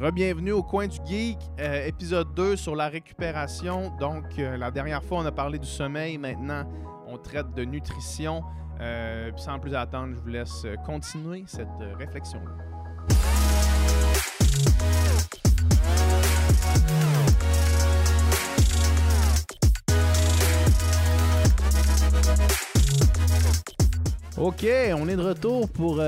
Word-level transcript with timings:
Rebienvenue 0.00 0.50
au 0.50 0.64
coin 0.64 0.88
du 0.88 0.98
geek, 1.06 1.38
euh, 1.60 1.86
épisode 1.86 2.34
2 2.34 2.56
sur 2.56 2.74
la 2.74 2.88
récupération. 2.88 3.92
Donc, 4.00 4.24
euh, 4.38 4.56
la 4.56 4.72
dernière 4.72 5.04
fois, 5.04 5.18
on 5.18 5.24
a 5.24 5.30
parlé 5.30 5.56
du 5.56 5.68
sommeil. 5.68 6.18
Maintenant, 6.18 6.64
on 7.06 7.16
traite 7.16 7.54
de 7.54 7.64
nutrition. 7.64 8.42
Euh, 8.80 9.30
sans 9.36 9.60
plus 9.60 9.72
attendre, 9.76 10.14
je 10.16 10.20
vous 10.20 10.28
laisse 10.28 10.66
continuer 10.84 11.44
cette 11.46 11.68
euh, 11.80 11.94
réflexion-là. 11.96 12.50
OK, 24.36 24.66
on 24.98 25.08
est 25.08 25.16
de 25.16 25.22
retour 25.22 25.68
pour 25.68 26.00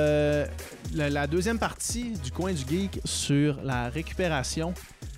la, 0.94 1.26
deuxième 1.26 1.58
partie 1.58 2.12
du 2.22 2.30
coin 2.30 2.52
du 2.52 2.64
geek 2.68 3.00
sur 3.04 3.60
la 3.62 3.88
récupération. 3.88 4.74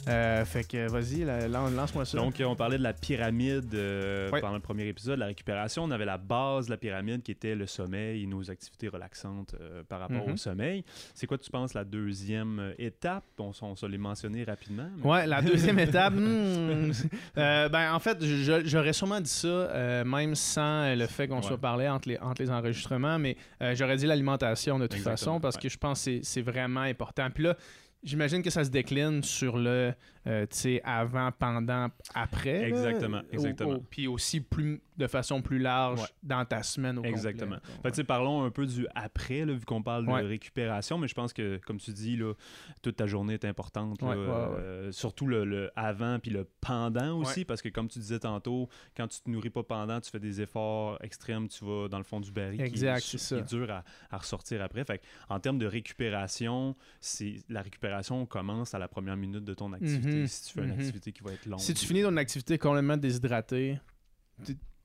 Euh, 0.09 0.45
fait 0.45 0.65
que 0.65 0.91
vas-y, 0.91 1.25
la- 1.25 1.49
lan- 1.49 1.69
lance-moi 1.71 2.05
ça. 2.05 2.17
Donc, 2.19 2.35
on 2.45 2.57
parlait 2.57 2.79
de 2.79 2.83
la 2.83 2.93
pyramide 2.93 3.75
euh, 3.75 4.31
pendant 4.31 4.55
le 4.55 4.61
premier 4.61 4.87
épisode, 4.87 5.19
la 5.19 5.27
récupération. 5.27 5.85
On 5.85 5.91
avait 5.91 6.05
la 6.05 6.19
base 6.19 6.67
de 6.67 6.71
la 6.71 6.77
pyramide 6.77 7.23
qui 7.23 7.31
était 7.33 7.55
le 7.55 7.67
sommeil 7.67 8.23
et 8.23 8.27
nos 8.27 8.51
activités 8.51 8.89
relaxantes 8.89 9.55
euh, 9.61 9.83
par 9.89 10.01
rapport 10.01 10.27
Mhm. 10.27 10.35
au 10.35 10.37
sommeil. 10.37 10.85
C'est 11.15 11.27
quoi, 11.27 11.37
tu 11.39 11.51
penses, 11.51 11.75
la 11.75 11.85
deuxième 11.85 12.75
étape? 12.79 13.25
On, 13.39 13.53
on 13.63 13.77
se 13.77 13.87
les 13.87 13.99
mentionné 13.99 14.45
rapidement. 14.45 14.89
mais- 14.97 15.05
Ouais, 15.11 15.27
la 15.27 15.43
deuxième 15.43 15.79
étape, 15.79 16.15
hmm, 16.15 16.93
ben 17.37 17.93
en 17.93 17.99
fait, 17.99 18.19
j'aurais 18.65 18.93
sûrement 18.93 19.21
dit 19.21 19.31
ça, 19.31 20.05
même 20.05 20.35
sans 20.35 20.95
le 20.95 21.07
fait 21.07 21.29
qu'on 21.29 21.37
Ouais. 21.37 21.43
soit 21.43 21.59
parlé 21.59 21.89
entre 21.89 22.09
les, 22.09 22.19
entre 22.19 22.43
les 22.43 22.51
enregistrements, 22.51 23.19
mais 23.19 23.37
j'aurais 23.75 23.97
dit 23.97 24.07
l'alimentation 24.07 24.79
de 24.79 24.87
toute 24.87 24.95
Exactement, 24.99 25.17
façon 25.17 25.41
parce 25.41 25.57
ouais. 25.57 25.63
que 25.63 25.69
je 25.69 25.79
pense 25.79 25.99
que 25.99 26.05
c'est- 26.05 26.21
c'est 26.25 26.43
vraiment 26.43 26.81
important. 26.81 27.29
Puis 27.33 27.45
là, 27.45 27.57
j'imagine 28.03 28.43
que 28.43 28.51
ça 28.51 28.65
se 28.65 28.71
décline 28.71 29.23
sur 29.23 29.57
le, 29.57 29.95
euh, 30.29 30.43
tu 30.43 30.57
sais, 30.59 30.81
avant, 30.85 31.31
pendant, 31.33 31.89
après. 32.15 32.61
là? 32.61 32.69
Exactement, 32.69 33.19
Au- 33.19 33.33
exactement. 33.33 33.71
au- 33.75 33.81
Puis 33.81 34.07
aussi 34.07 34.41
plus, 34.41 34.81
de 34.99 35.07
façon 35.07 35.41
plus 35.43 35.59
large 35.59 36.01
Ouais. 36.01 36.07
dans 36.23 36.45
ta 36.45 36.63
semaine 36.63 36.99
au 36.99 37.05
Exactement. 37.05 37.57
complet. 37.57 37.73
Fait 37.77 37.83
que, 37.83 37.89
tu 37.89 37.95
sais, 37.95 38.05
parlons 38.05 38.43
un 38.45 38.51
peu 38.51 38.67
du 38.67 38.87
après, 38.95 39.45
là, 39.45 39.53
vu 39.55 39.65
qu'on 39.65 39.83
parle 39.83 40.09
Ouais. 40.09 40.23
de 40.23 40.27
récupération, 40.29 40.99
mais 40.99 41.09
je 41.09 41.15
pense 41.15 41.33
que, 41.33 41.59
comme 41.65 41.79
tu 41.79 41.93
dis, 41.93 42.17
là, 42.17 42.35
toute 42.83 42.97
ta 42.97 43.07
journée 43.07 43.35
est 43.35 43.45
importante. 43.45 44.03
là, 44.03 44.09
euh, 44.09 44.93
surtout 44.93 45.27
le, 45.27 45.45
le 45.45 45.71
avant 45.77 46.19
puis 46.19 46.31
le 46.31 46.47
pendant 46.61 47.17
aussi, 47.19 47.45
parce 47.45 47.63
que, 47.63 47.69
comme 47.69 47.89
tu 47.89 47.99
disais 47.99 48.19
tantôt, 48.19 48.69
quand 48.97 49.09
tu 49.09 49.21
te 49.21 49.31
nourris 49.31 49.51
pas 49.51 49.63
pendant, 49.63 50.01
tu 50.01 50.11
fais 50.11 50.19
des 50.21 50.41
efforts 50.41 50.99
extrêmes, 51.03 51.49
tu 51.49 51.65
vas 51.65 51.89
dans 51.89 51.99
le 51.99 52.05
fond 52.05 52.21
du 52.21 52.31
baril 52.33 52.61
Exact, 52.61 53.01
qui, 53.01 53.17
est, 53.17 53.43
qui 53.43 53.43
dur 53.55 53.71
à, 53.71 53.85
à 54.11 54.19
ressortir 54.19 54.61
après. 54.63 54.85
Fait 54.85 54.99
que, 54.99 55.05
en 55.29 55.39
termes 55.41 55.59
de 55.59 55.67
récupération, 55.67 56.75
c'est 57.01 57.37
la 57.49 57.63
récupération 57.63 58.27
commence 58.27 58.75
à 58.75 58.79
la 58.79 58.89
première 58.89 59.17
minute 59.17 59.45
de 59.45 59.55
ton 59.55 59.73
activité, 59.73 60.18
si 60.27 60.45
tu 60.45 60.53
fais 60.53 60.61
une 60.63 60.75
mhm. 60.75 60.81
activité 60.81 61.13
qui 61.13 61.23
va 61.23 61.33
être 61.33 61.47
longue. 61.47 61.61
Si 61.61 61.75
tu 61.75 61.87
finis 61.87 62.03
ton 62.03 62.17
activité 62.17 62.59
complètement 62.59 62.97
déshydraté, 62.97 63.79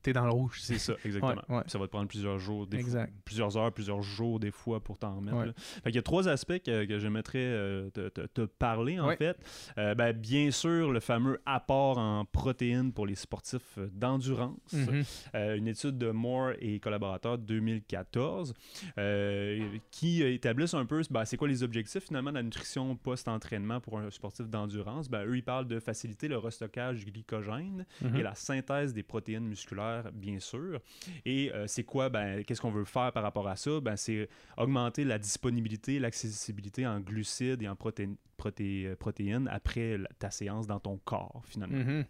t'es- 0.04 0.14
dans 0.14 0.26
le 0.26 0.32
rouge. 0.32 0.60
C'est 0.62 0.78
ça, 0.78 0.94
exactement. 1.04 1.42
Ouais, 1.50 1.56
ouais. 1.58 1.64
Ça 1.68 1.80
va 1.80 1.86
te 1.88 1.92
prendre 1.92 2.08
plusieurs 2.08 2.38
jours, 2.40 2.68
des 2.68 2.78
Exact. 2.78 3.10
fois- 3.10 3.20
plusieurs 3.26 3.58
heures, 3.58 3.72
plusieurs 3.72 4.02
jours 4.04 4.40
des 4.40 4.52
fois 4.52 4.80
pour 4.84 4.98
t'en 5.00 5.16
remettre. 5.16 5.38
Ouais. 5.38 5.46
là. 5.48 5.54
Fait 5.58 5.90
qu'il 5.90 5.96
y 5.96 6.00
a 6.00 6.04
trois 6.04 6.28
aspects 6.28 6.60
que, 6.64 6.86
que 6.86 7.00
j'aimerais 7.00 7.24
euh, 7.36 7.90
te, 7.90 8.10
te- 8.10 8.28
te 8.28 8.42
parler 8.46 9.00
en 9.00 9.16
fait. 9.16 9.38
Euh, 9.78 9.96
ben, 9.96 10.14
bien 10.14 10.52
sûr, 10.52 10.92
le 10.92 11.00
fameux 11.00 11.40
apport 11.46 11.98
en 11.98 12.26
protéines 12.26 12.94
pour 12.94 13.06
les 13.08 13.16
sportifs 13.16 13.80
d'endurance. 13.92 14.74
Mhm. 14.74 15.04
Euh, 15.36 15.56
une 15.56 15.68
étude 15.68 15.98
de 15.98 16.12
Moore 16.12 16.52
et 16.60 16.80
collaborateurs 16.80 17.38
de 17.38 17.44
2014 17.44 18.54
euh, 18.98 19.68
qui 19.92 20.22
établissent 20.24 20.74
un 20.74 20.86
peu 20.86 21.02
ben, 21.10 21.26
c'est 21.26 21.38
quoi 21.38 21.48
les 21.48 21.64
objectifs 21.64 22.04
finalement 22.04 22.30
de 22.32 22.36
la 22.38 22.44
nutrition 22.44 22.96
post-entraînement 22.96 23.80
pour 23.80 23.98
un 24.00 24.10
sportif 24.12 24.48
d'endurance? 24.48 25.10
Ben, 25.10 25.26
eux, 25.26 25.38
ils 25.38 25.44
parlent 25.44 25.68
de 25.68 25.80
faciliter 25.80 26.28
le 26.28 26.38
restockage 26.38 27.04
du 27.06 27.12
glycogène 27.12 27.86
Mhm. 28.02 28.16
et 28.18 28.24
la 28.24 28.36
synthèse 28.36 28.94
des 28.94 29.04
protéines 29.04 29.46
musculaires, 29.48 29.93
bien 30.14 30.40
sûr. 30.40 30.80
Et 31.26 31.52
euh, 31.54 31.68
c'est 31.68 31.84
quoi, 31.84 32.10
ben, 32.10 32.44
qu'est-ce 32.44 32.62
qu'on 32.62 32.72
veut 32.72 32.86
faire 32.86 33.12
par 33.12 33.24
rapport 33.24 33.48
à 33.48 33.56
ça? 33.56 33.80
Ben, 33.80 33.96
c'est 33.96 34.28
augmenter 34.58 35.04
la 35.04 35.20
disponibilité, 35.20 36.00
l'accessibilité 36.00 36.86
en 36.88 37.00
glucides 37.00 37.62
et 37.62 37.68
en 37.68 37.76
proté- 37.76 38.10
proté- 38.38 38.96
protéines 38.96 39.48
après 39.48 39.98
la- 39.98 40.10
ta 40.20 40.32
séance 40.32 40.68
dans 40.68 40.80
ton 40.80 40.98
corps, 40.98 41.42
finalement. 41.46 41.78
Mhm. 41.78 42.06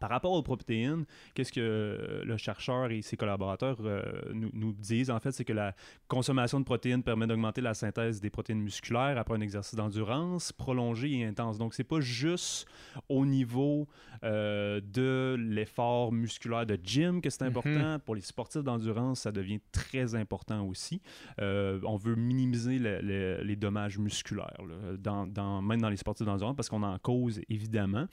Par 0.00 0.10
rapport 0.10 0.32
aux 0.32 0.42
protéines, 0.42 1.04
qu'est-ce 1.34 1.52
que 1.52 1.60
euh, 1.60 2.24
le 2.24 2.36
chercheur 2.36 2.90
et 2.90 3.02
ses 3.02 3.16
collaborateurs 3.16 3.76
euh, 3.84 4.02
nous, 4.32 4.50
nous 4.52 4.72
disent? 4.72 5.10
En 5.10 5.20
fait, 5.20 5.30
c'est 5.32 5.44
que 5.44 5.52
la 5.52 5.74
consommation 6.08 6.58
de 6.58 6.64
protéines 6.64 7.02
permet 7.02 7.26
d'augmenter 7.26 7.60
la 7.60 7.74
synthèse 7.74 8.20
des 8.20 8.30
protéines 8.30 8.60
musculaires 8.60 9.16
après 9.18 9.34
un 9.34 9.40
exercice 9.40 9.74
d'endurance 9.74 10.52
prolongé 10.52 11.12
et 11.12 11.24
intense. 11.24 11.58
Donc 11.58 11.74
c'est 11.74 11.84
pas 11.84 12.00
juste 12.00 12.66
au 13.08 13.24
niveau 13.26 13.86
euh, 14.24 14.80
de 14.80 15.36
l'effort 15.38 16.12
musculaire 16.12 16.64
de 16.66 16.78
gym 16.82 17.20
que 17.20 17.28
c'est 17.30 17.42
Mhm. 17.42 17.48
important. 17.48 17.98
Pour 18.04 18.14
les 18.14 18.20
sportifs 18.20 18.62
d'endurance, 18.62 19.20
ça 19.20 19.32
devient 19.32 19.60
très 19.72 20.14
important 20.14 20.64
aussi. 20.66 21.00
Euh, 21.40 21.80
on 21.84 21.96
veut 21.96 22.14
minimiser 22.14 22.78
le- 22.78 23.00
le- 23.00 23.42
les 23.42 23.56
dommages 23.56 23.98
musculaires, 23.98 24.60
là, 24.66 24.96
dans, 24.98 25.26
dans- 25.26 25.60
même 25.62 25.80
dans 25.80 25.88
les 25.88 25.96
sportifs 25.96 26.26
d'endurance, 26.26 26.54
parce 26.56 26.68
qu'on 26.68 26.82
en 26.82 26.98
cause 26.98 27.40
évidemment. 27.48 28.06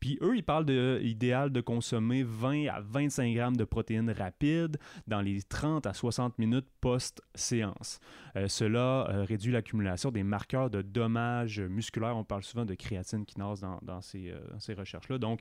Puis 0.00 0.18
eux, 0.22 0.36
ils 0.36 0.44
parlent 0.44 0.66
de 0.66 1.00
idéal 1.26 1.50
de 1.50 1.60
consommer 1.60 2.22
20 2.22 2.68
à 2.68 2.80
25 2.80 3.34
grammes 3.34 3.56
de 3.56 3.64
protéines 3.64 4.10
rapides 4.10 4.76
dans 5.08 5.20
les 5.20 5.42
30 5.42 5.84
à 5.86 5.92
60 5.92 6.38
minutes 6.38 6.66
post-séance. 6.80 7.98
Euh, 8.36 8.46
cela 8.46 9.08
euh, 9.10 9.24
réduit 9.24 9.52
l'accumulation 9.52 10.10
des 10.12 10.22
marqueurs 10.22 10.70
de 10.70 10.82
dommages 10.82 11.60
musculaires. 11.60 12.16
On 12.16 12.22
parle 12.22 12.44
souvent 12.44 12.64
de 12.64 12.74
créatine 12.74 13.24
kinase 13.26 13.60
dans, 13.60 13.80
dans 13.82 14.00
ces, 14.00 14.30
euh, 14.30 14.38
ces 14.60 14.74
recherches-là. 14.74 15.18
Donc, 15.18 15.40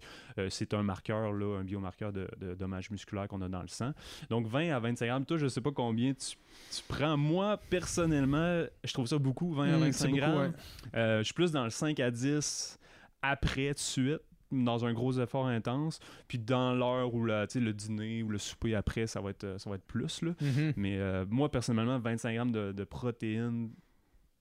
c'est 0.50 0.73
un 0.73 0.81
marqueur, 0.81 1.31
là, 1.31 1.59
un 1.59 1.63
biomarqueur 1.63 2.12
de, 2.12 2.28
de 2.40 2.56
dommages 2.56 2.90
musculaires 2.90 3.28
qu'on 3.28 3.41
a 3.41 3.50
dans 3.50 3.62
le 3.62 3.67
sang. 3.67 3.91
Donc, 4.29 4.47
20 4.47 4.72
à 4.72 4.79
25 4.79 5.06
grammes. 5.06 5.25
Toi, 5.25 5.38
je 5.38 5.47
sais 5.47 5.62
pas 5.62 5.72
combien 5.72 6.13
tu, 6.13 6.35
tu 6.75 6.84
prends. 6.88 7.16
Moi, 7.17 7.57
personnellement, 7.69 8.63
je 8.84 8.94
trouve 8.94 9.06
ça 9.07 9.17
beaucoup, 9.19 9.53
20 9.53 9.73
à 9.73 9.78
Mm, 9.78 9.79
25 9.81 9.94
c'est 9.94 10.07
beaucoup, 10.07 10.17
grammes. 10.19 10.53
ouais. 10.94 11.17
Je 11.19 11.23
suis 11.23 11.34
plus 11.34 11.52
dans 11.52 11.63
le 11.63 11.69
5 11.69 12.00
à 12.00 12.09
10 12.09 12.79
après, 13.22 13.73
de 13.73 13.79
suite, 13.79 14.19
dans 14.51 14.85
un 14.85 14.94
gros 14.94 15.13
effort 15.19 15.47
intense. 15.47 16.00
Puis 16.28 16.38
dans 16.38 16.73
l'heure 16.73 17.13
où 17.13 17.25
la, 17.25 17.45
le 17.53 17.73
dîner 17.73 18.23
ou 18.23 18.29
le 18.29 18.38
souper 18.38 18.75
après, 18.75 19.07
ça 19.07 19.22
va 19.22 19.31
être, 19.31 19.44
euh, 19.44 19.57
ça 19.57 19.69
va 19.69 19.75
être 19.78 19.85
plus. 19.85 20.22
Là. 20.22 20.31
Mhm. 20.41 20.73
Mais 20.75 20.97
euh, 20.97 21.25
moi, 21.29 21.50
personnellement, 21.50 22.00
25 22.00 22.33
grammes 22.35 22.51
de, 22.51 22.72
de 22.72 22.84
protéines, 22.84 23.72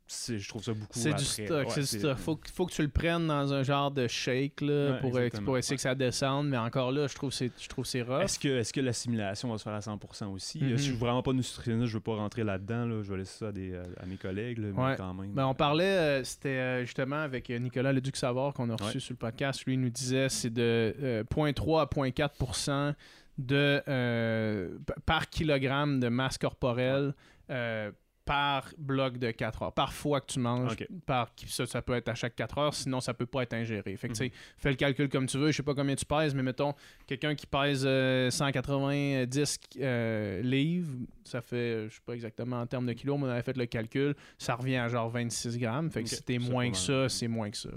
je 0.06 0.48
trouve 0.48 0.62
ça 0.62 0.72
beaucoup. 0.74 0.98
C'est 0.98 1.14
du 1.14 1.24
stock, 1.24 1.66
Ouais, 1.66 1.70
c'est 1.70 1.80
du 1.80 1.86
stock. 1.86 2.16
Faut, 2.18 2.36
que- 2.36 2.50
faut 2.50 2.66
que 2.66 2.72
tu 2.72 2.82
le 2.82 2.88
prennes 2.88 3.26
dans 3.26 3.52
un 3.54 3.62
genre 3.62 3.90
de 3.90 4.06
shake 4.06 4.60
là, 4.60 4.92
Ouais, 4.92 5.00
pour, 5.00 5.16
euh, 5.16 5.28
pour 5.44 5.56
essayer 5.58 5.76
que 5.76 5.82
ça 5.82 5.94
descende, 5.94 6.48
mais 6.48 6.58
encore 6.58 6.92
là, 6.92 7.06
je 7.06 7.14
trouve 7.14 7.30
que 7.30 7.36
c'est 7.36 7.50
je 7.58 7.68
trouve 7.68 7.86
c'est 7.86 8.02
rough. 8.02 8.20
Est-ce 8.22 8.38
que, 8.38 8.48
est 8.48 8.70
que 8.72 8.80
l'assimilation 8.80 9.50
va 9.50 9.56
se 9.58 9.62
faire 9.64 9.72
à 9.72 9.80
100% 9.80 10.26
aussi? 10.32 10.62
Mhm. 10.62 10.68
Je 10.70 10.76
suis 10.76 10.92
vraiment 10.92 11.22
pas 11.22 11.32
nutritionniste, 11.32 11.88
je 11.88 11.94
veux 11.94 12.00
pas 12.02 12.16
rentrer 12.16 12.44
là-dedans. 12.44 12.84
Là. 12.86 13.02
Je 13.02 13.10
vais 13.10 13.18
laisser 13.18 13.38
ça 13.38 13.48
à, 13.48 13.52
des, 13.52 13.74
à 13.74 14.06
mes 14.06 14.16
collègues, 14.16 14.58
là, 14.58 14.68
mais 14.76 14.96
quand 14.96 15.14
même. 15.14 15.32
Ben, 15.32 15.46
on 15.46 15.54
parlait, 15.54 15.84
euh, 16.20 16.24
c'était 16.24 16.48
euh, 16.50 16.84
justement 16.84 17.16
avec 17.22 17.48
euh, 17.50 17.58
Nicolas 17.58 17.92
Leduc 17.92 18.16
Savard 18.16 18.52
qu'on 18.52 18.68
a 18.70 18.76
reçu 18.76 19.00
sur 19.00 19.14
le 19.14 19.18
podcast. 19.18 19.64
Lui, 19.64 19.74
il 19.74 19.80
nous 19.80 19.90
disait 19.90 20.28
c'est 20.28 20.50
de 20.52 20.94
euh, 21.02 21.24
0.3 21.24 21.80
à 21.82 21.86
0.4 21.86 22.94
de, 23.38 23.82
euh, 23.88 24.68
p- 24.86 24.92
par 25.06 25.28
kilogramme 25.28 25.98
de 25.98 26.08
masse 26.08 26.38
corporelle 26.38 27.14
euh, 27.50 27.90
par 28.24 28.70
bloc 28.78 29.18
de 29.18 29.30
4 29.30 29.62
heures. 29.62 29.72
Par 29.72 29.92
fois 29.92 30.20
que 30.20 30.32
tu 30.32 30.38
manges, 30.38 30.76
par, 31.06 31.32
ça, 31.46 31.66
ça 31.66 31.82
peut 31.82 31.94
être 31.94 32.08
à 32.08 32.14
chaque 32.14 32.34
4 32.34 32.58
heures, 32.58 32.74
sinon 32.74 33.00
ça 33.00 33.14
peut 33.14 33.26
pas 33.26 33.42
être 33.42 33.54
ingéré. 33.54 33.96
Fait 33.96 34.08
que, 34.08 34.14
tu 34.14 34.24
sais, 34.26 34.32
fais 34.56 34.70
le 34.70 34.76
calcul 34.76 35.08
comme 35.08 35.26
tu 35.26 35.38
veux. 35.38 35.50
Je 35.50 35.56
sais 35.56 35.62
pas 35.62 35.74
combien 35.74 35.94
tu 35.94 36.04
pèses, 36.04 36.34
mais 36.34 36.42
mettons, 36.42 36.74
quelqu'un 37.06 37.34
qui 37.34 37.46
pèse 37.46 37.84
euh, 37.86 38.30
190 38.30 39.60
euh, 39.80 40.42
livres, 40.42 40.92
ça 41.24 41.40
fait, 41.40 41.56
euh, 41.56 41.88
je 41.88 41.94
sais 41.94 42.00
pas 42.04 42.14
exactement 42.14 42.60
en 42.60 42.66
termes 42.66 42.86
de 42.86 42.92
kilos, 42.92 43.18
mais 43.18 43.26
on 43.26 43.30
avait 43.30 43.42
fait 43.42 43.56
le 43.56 43.66
calcul, 43.66 44.14
ça 44.38 44.54
revient 44.54 44.76
à 44.76 44.88
genre 44.88 45.08
26 45.08 45.58
grammes. 45.58 45.90
Fait 45.90 46.02
que 46.02 46.08
si 46.08 46.22
t'es 46.22 46.38
moins 46.38 46.70
que 46.70 46.76
ça, 46.76 47.08
c'est 47.08 47.28
moins 47.28 47.50
que 47.50 47.56
ça. 47.56 47.70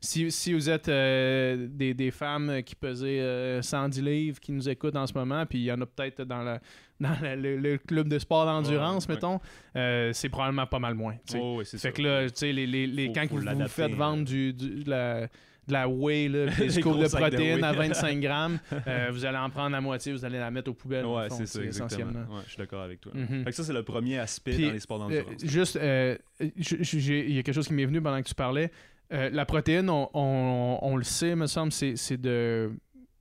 Si, 0.00 0.30
si 0.30 0.52
vous 0.52 0.68
êtes 0.68 0.88
euh, 0.88 1.66
des, 1.70 1.94
des 1.94 2.10
femmes 2.10 2.62
qui 2.62 2.74
pesaient 2.74 3.20
euh, 3.20 3.62
110 3.62 4.02
livres 4.02 4.40
qui 4.40 4.52
nous 4.52 4.68
écoutent 4.68 4.96
en 4.96 5.06
ce 5.06 5.14
moment, 5.14 5.46
puis 5.46 5.58
il 5.58 5.64
y 5.64 5.72
en 5.72 5.80
a 5.80 5.86
peut-être 5.86 6.22
dans, 6.22 6.42
la, 6.42 6.60
dans 7.00 7.16
la- 7.22 7.36
le, 7.36 7.56
le 7.56 7.78
club 7.78 8.08
de 8.08 8.18
sport 8.18 8.46
d'endurance, 8.46 9.06
Ouais, 9.06 9.14
mettons, 9.14 9.40
euh, 9.76 10.12
c'est 10.12 10.28
probablement 10.28 10.66
pas 10.66 10.78
mal 10.78 10.94
moins. 10.94 11.16
Oh, 11.34 11.56
oui, 11.58 11.64
c'est 11.66 11.78
fait 11.78 11.88
ça. 11.88 11.92
que 11.92 12.02
là, 12.02 12.24
tu 12.30 12.36
sais, 12.36 12.52
les, 12.52 12.66
les, 12.66 12.86
les- 12.86 13.06
Faut- 13.08 13.12
quand 13.14 13.28
faut 13.28 13.36
vous 13.38 13.68
faites 13.68 13.94
vendre 13.94 14.24
du, 14.24 14.52
du- 14.52 14.84
de 14.84 14.90
la, 14.90 15.22
de 15.66 15.72
la 15.72 15.88
whey, 15.88 16.28
là, 16.28 16.46
des 16.58 16.70
scoops 16.70 16.98
de 17.00 17.08
protéines 17.08 17.64
à 17.64 17.72
whey. 17.76 17.88
25 17.88 18.20
grammes, 18.20 18.58
euh, 18.86 19.08
vous 19.12 19.24
allez 19.24 19.38
en 19.38 19.50
prendre 19.50 19.70
la 19.70 19.80
moitié, 19.80 20.12
vous 20.12 20.24
allez 20.24 20.38
la 20.38 20.50
mettre 20.50 20.70
aux 20.70 20.74
poubelles. 20.74 21.04
Ouais, 21.06 21.28
c'est 21.30 21.46
ça, 21.46 21.62
essentiellement. 21.62 22.20
Ouais, 22.30 22.42
je 22.44 22.50
suis 22.50 22.58
d'accord 22.58 22.82
avec 22.82 23.00
toi. 23.00 23.12
Mhm. 23.14 23.44
Fait 23.44 23.50
que 23.50 23.56
ça, 23.56 23.64
c'est 23.64 23.72
le 23.72 23.82
premier 23.82 24.18
aspect 24.18 24.56
dans 24.58 24.72
les 24.72 24.80
sports 24.80 25.02
Euh, 25.02 25.08
d'endurance. 25.22 25.42
juste, 25.44 25.76
euh, 25.76 26.16
il 26.40 27.32
y 27.34 27.38
a 27.38 27.42
quelque 27.42 27.54
chose 27.54 27.66
qui 27.66 27.74
m'est 27.74 27.86
venu 27.86 28.00
pendant 28.00 28.22
que 28.22 28.28
tu 28.28 28.34
parlais. 28.34 28.70
La 29.10 29.44
protéine, 29.46 29.88
on, 29.90 30.08
on- 30.14 30.78
on 30.82 30.96
le 30.96 31.04
sait, 31.04 31.34
me 31.34 31.46
semble, 31.46 31.72
c'est 31.72 32.20
de, 32.20 32.70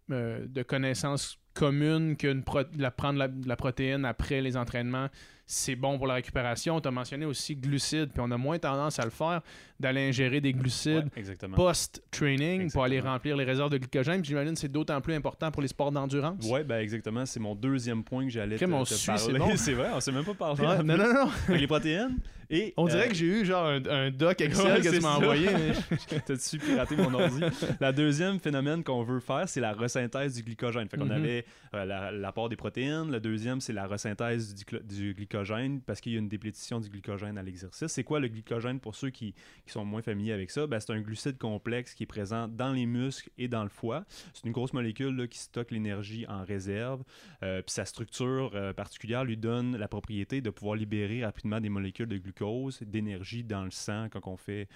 de 0.09 0.63
connaissances 0.63 1.37
commune 1.53 2.17
que 2.17 2.41
la, 2.77 2.91
prendre 2.91 3.29
la 3.45 3.55
protéine 3.55 4.05
après 4.05 4.41
les 4.41 4.57
entraînements, 4.57 5.09
c'est 5.53 5.75
bon 5.75 5.97
pour 5.97 6.07
la 6.07 6.15
récupération. 6.15 6.81
Tu 6.81 6.87
as 6.87 6.91
mentionné 6.91 7.25
aussi 7.25 7.55
glucides, 7.55 8.09
puis 8.11 8.21
on 8.21 8.31
a 8.31 8.37
moins 8.37 8.57
tendance 8.57 8.99
à 8.99 9.05
le 9.05 9.11
faire, 9.11 9.41
d'aller 9.79 10.07
ingérer 10.07 10.41
des 10.41 10.53
glucides 10.53 11.09
post-training 11.55 12.71
pour 12.71 12.83
aller 12.83 12.99
remplir 12.99 13.37
les 13.37 13.43
réserves 13.43 13.69
de 13.69 13.77
glycogène. 13.77 14.23
J'imagine 14.23 14.53
que 14.53 14.59
c'est 14.59 14.71
d'autant 14.71 14.99
plus 15.01 15.13
important 15.13 15.51
pour 15.51 15.61
les 15.61 15.67
sports 15.67 15.91
d'endurance. 15.91 16.45
Oui, 16.49 16.63
ben 16.63 16.79
exactement. 16.79 17.25
C'est 17.25 17.39
mon 17.39 17.55
deuxième 17.55 18.03
point 18.03 18.25
que 18.25 18.31
j'allais 18.31 18.57
te, 18.57 18.65
te 18.65 18.69
parler. 18.69 19.57
C'est 19.63 19.73
vrai, 19.73 19.89
on 19.93 19.99
s'est 19.99 20.11
même 20.11 20.25
pas 20.25 20.33
parlé. 20.33 20.83
non, 20.83 20.97
non, 20.97 21.13
non. 21.13 21.29
les 21.55 21.67
protéines. 21.67 22.17
Et, 22.49 22.73
on 22.77 22.85
dirait 22.87 23.07
euh, 23.07 23.09
que 23.09 23.15
j'ai 23.15 23.25
eu 23.25 23.45
genre 23.45 23.65
un, 23.67 24.11
doc 24.11 24.39
Excel 24.41 24.81
que 24.81 24.89
tu 24.89 24.99
m'as 24.99 25.15
envoyé. 25.15 25.47
T'as-tu 26.25 26.59
piraté 26.59 26.95
mon 26.95 27.13
ordi? 27.13 27.41
La 27.79 27.91
deuxième 27.91 28.39
phénomène 28.39 28.83
qu'on 28.83 29.01
veut 29.01 29.19
faire, 29.19 29.47
c'est 29.47 29.61
la 29.61 29.73
resynthèse 29.73 30.35
du 30.35 30.43
glycogène. 30.43 30.87
Fait 30.87 30.97
qu'on 30.97 31.07
mm-hmm. 31.07 31.11
avait 31.11 31.45
euh, 31.73 32.11
l'apport 32.11 32.49
des 32.49 32.55
protéines. 32.55 33.11
Le 33.11 33.19
deuxième, 33.19 33.59
c'est 33.59 33.73
la 33.73 33.87
resynthèse 33.87 34.53
du, 34.53 34.65
du 34.83 35.13
glycogène 35.13 35.42
parce 35.85 36.01
qu'il 36.01 36.13
y 36.13 36.15
a 36.15 36.19
une 36.19 36.29
déplétition 36.29 36.79
du 36.79 36.89
glycogène 36.89 37.37
à 37.37 37.43
l'exercice. 37.43 37.91
C'est 37.91 38.03
quoi 38.03 38.19
le 38.19 38.27
glycogène 38.27 38.79
pour 38.79 38.95
ceux 38.95 39.09
qui, 39.09 39.33
sont 39.67 39.85
moins 39.85 40.01
familiers 40.01 40.33
avec 40.33 40.51
ça? 40.51 40.67
Ben, 40.67 40.79
c'est 40.79 40.91
un 40.93 41.01
glucide 41.01 41.37
complexe 41.37 41.93
qui 41.93 42.03
est 42.03 42.07
présent 42.07 42.47
dans 42.47 42.71
les 42.71 42.85
muscles 42.85 43.29
et 43.37 43.47
dans 43.47 43.63
le 43.63 43.69
foie. 43.69 44.05
C'est 44.33 44.45
une 44.45 44.51
grosse 44.51 44.73
molécule 44.73 45.27
qui 45.27 45.39
stocke 45.39 45.71
l'énergie 45.71 46.25
en 46.27 46.43
réserve. 46.43 47.03
Euh, 47.41 47.61
puis 47.61 47.73
sa 47.73 47.85
structure 47.85 48.51
euh, 48.53 48.73
particulière 48.73 49.23
lui 49.23 49.37
donne 49.37 49.77
la 49.77 49.87
propriété 49.87 50.41
de 50.41 50.49
pouvoir 50.49 50.75
libérer 50.75 51.23
rapidement 51.25 51.59
des 51.59 51.69
molécules 51.69 52.07
de 52.07 52.17
glucose, 52.17 52.81
d'énergie 52.81 53.43
dans 53.43 53.63
le 53.63 53.71
sang 53.71 54.07
quand 54.11 54.27
on 54.27 54.37
fait 54.37 54.67